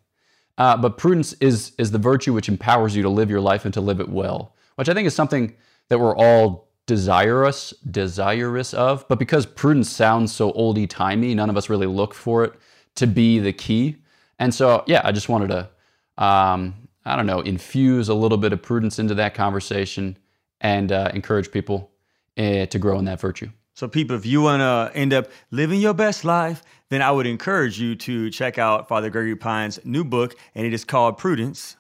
Uh, 0.57 0.77
but 0.77 0.99
prudence 0.99 1.33
is 1.35 1.73
is 1.79 1.91
the 1.91 1.99
virtue 1.99 2.33
which 2.33 2.49
empowers 2.49 2.95
you 2.95 3.03
to 3.03 3.09
live 3.09 3.31
your 3.31 3.41
life 3.41 3.65
and 3.65 3.75
to 3.75 3.81
live 3.81 4.01
it 4.01 4.09
well, 4.09 4.55
which 4.77 4.89
I 4.89 4.95
think 4.95 5.07
is 5.07 5.15
something 5.15 5.55
that 5.89 5.99
we're 5.99 6.17
all 6.17 6.69
desirous 6.87 7.73
desirous 7.91 8.75
of. 8.75 9.07
But 9.09 9.19
because 9.19 9.47
prudence 9.47 9.91
sounds 9.91 10.33
so 10.33 10.53
oldie 10.53 10.89
timey, 10.89 11.35
none 11.35 11.51
of 11.51 11.57
us 11.57 11.69
really 11.69 11.87
look 11.87 12.15
for 12.15 12.45
it 12.45 12.55
to 12.97 13.07
be 13.07 13.39
the 13.39 13.53
key. 13.53 13.97
And 14.39 14.55
so, 14.55 14.85
yeah, 14.87 15.01
I 15.05 15.13
just 15.13 15.29
wanted 15.29 15.49
to, 15.49 16.25
um, 16.25 16.89
I 17.05 17.17
don't 17.17 17.27
know, 17.27 17.41
infuse 17.41 18.09
a 18.09 18.15
little 18.15 18.39
bit 18.39 18.53
of 18.53 18.63
prudence 18.63 18.99
into 18.99 19.15
that 19.15 19.35
conversation 19.35 20.17
and 20.61 20.93
uh, 20.93 21.11
encourage 21.15 21.51
people 21.51 21.91
uh, 22.39 22.67
to 22.67 22.79
grow 22.79 22.99
in 22.99 23.05
that 23.07 23.21
virtue. 23.21 23.51
So, 23.75 23.89
people, 23.89 24.17
if 24.17 24.25
you 24.25 24.41
want 24.41 24.61
to 24.61 24.97
end 24.97 25.13
up 25.13 25.29
living 25.51 25.81
your 25.81 25.95
best 25.95 26.25
life, 26.25 26.63
then 26.91 27.03
I 27.03 27.11
would 27.11 27.27
encourage 27.27 27.81
you 27.81 27.97
to 27.97 28.31
check 28.31 28.57
out 28.57 28.87
Father 28.87 29.11
Gregory 29.11 29.35
Pine's 29.35 29.81
new 29.85 30.05
book, 30.05 30.37
and 30.55 30.65
it 30.65 30.73
is 30.73 30.85
called 30.85 31.19
Prudence. 31.19 31.77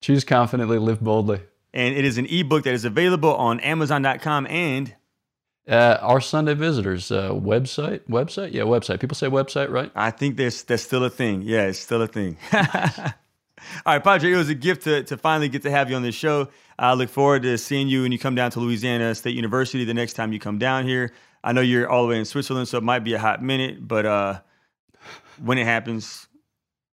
Choose 0.00 0.24
confidently, 0.24 0.78
live 0.78 1.00
boldly. 1.00 1.40
And 1.72 1.94
it 1.94 2.04
is 2.04 2.18
an 2.18 2.26
ebook 2.26 2.64
that 2.64 2.74
is 2.74 2.84
available 2.84 3.34
on 3.36 3.60
Amazon.com 3.60 4.46
and 4.48 4.94
uh, 5.68 5.98
our 6.00 6.20
Sunday 6.20 6.54
visitors 6.54 7.12
uh, 7.12 7.30
website. 7.30 8.00
Website, 8.08 8.52
yeah, 8.52 8.62
website. 8.62 9.00
People 9.00 9.14
say 9.14 9.28
website, 9.28 9.70
right? 9.70 9.92
I 9.94 10.10
think 10.10 10.36
there's 10.36 10.64
that's 10.64 10.82
still 10.82 11.04
a 11.04 11.10
thing. 11.10 11.42
Yeah, 11.42 11.66
it's 11.66 11.78
still 11.78 12.02
a 12.02 12.08
thing. 12.08 12.36
All 13.86 13.94
right, 13.94 14.02
Padre, 14.02 14.32
it 14.32 14.36
was 14.36 14.48
a 14.48 14.54
gift 14.54 14.84
to, 14.84 15.02
to 15.04 15.16
finally 15.16 15.48
get 15.48 15.62
to 15.62 15.70
have 15.70 15.90
you 15.90 15.96
on 15.96 16.02
this 16.02 16.14
show. 16.14 16.48
I 16.78 16.94
look 16.94 17.08
forward 17.08 17.42
to 17.42 17.56
seeing 17.58 17.88
you 17.88 18.02
when 18.02 18.12
you 18.12 18.18
come 18.18 18.34
down 18.34 18.50
to 18.52 18.60
Louisiana 18.60 19.14
State 19.14 19.34
University 19.34 19.84
the 19.84 19.94
next 19.94 20.14
time 20.14 20.32
you 20.32 20.38
come 20.38 20.58
down 20.58 20.86
here. 20.86 21.12
I 21.44 21.52
know 21.52 21.60
you're 21.60 21.88
all 21.88 22.02
the 22.02 22.08
way 22.08 22.18
in 22.18 22.24
Switzerland, 22.24 22.68
so 22.68 22.78
it 22.78 22.84
might 22.84 23.00
be 23.00 23.14
a 23.14 23.18
hot 23.18 23.42
minute, 23.42 23.86
but 23.86 24.06
uh, 24.06 24.40
when 25.42 25.58
it 25.58 25.64
happens, 25.64 26.28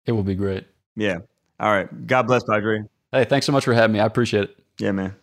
it 0.05 0.11
will 0.11 0.23
be 0.23 0.35
great. 0.35 0.65
Yeah. 0.95 1.19
All 1.59 1.71
right. 1.71 2.07
God 2.07 2.23
bless, 2.23 2.43
Padre. 2.43 2.83
Hey, 3.11 3.25
thanks 3.25 3.45
so 3.45 3.51
much 3.51 3.65
for 3.65 3.73
having 3.73 3.93
me. 3.93 3.99
I 3.99 4.05
appreciate 4.05 4.45
it. 4.45 4.57
Yeah, 4.79 4.91
man. 4.91 5.15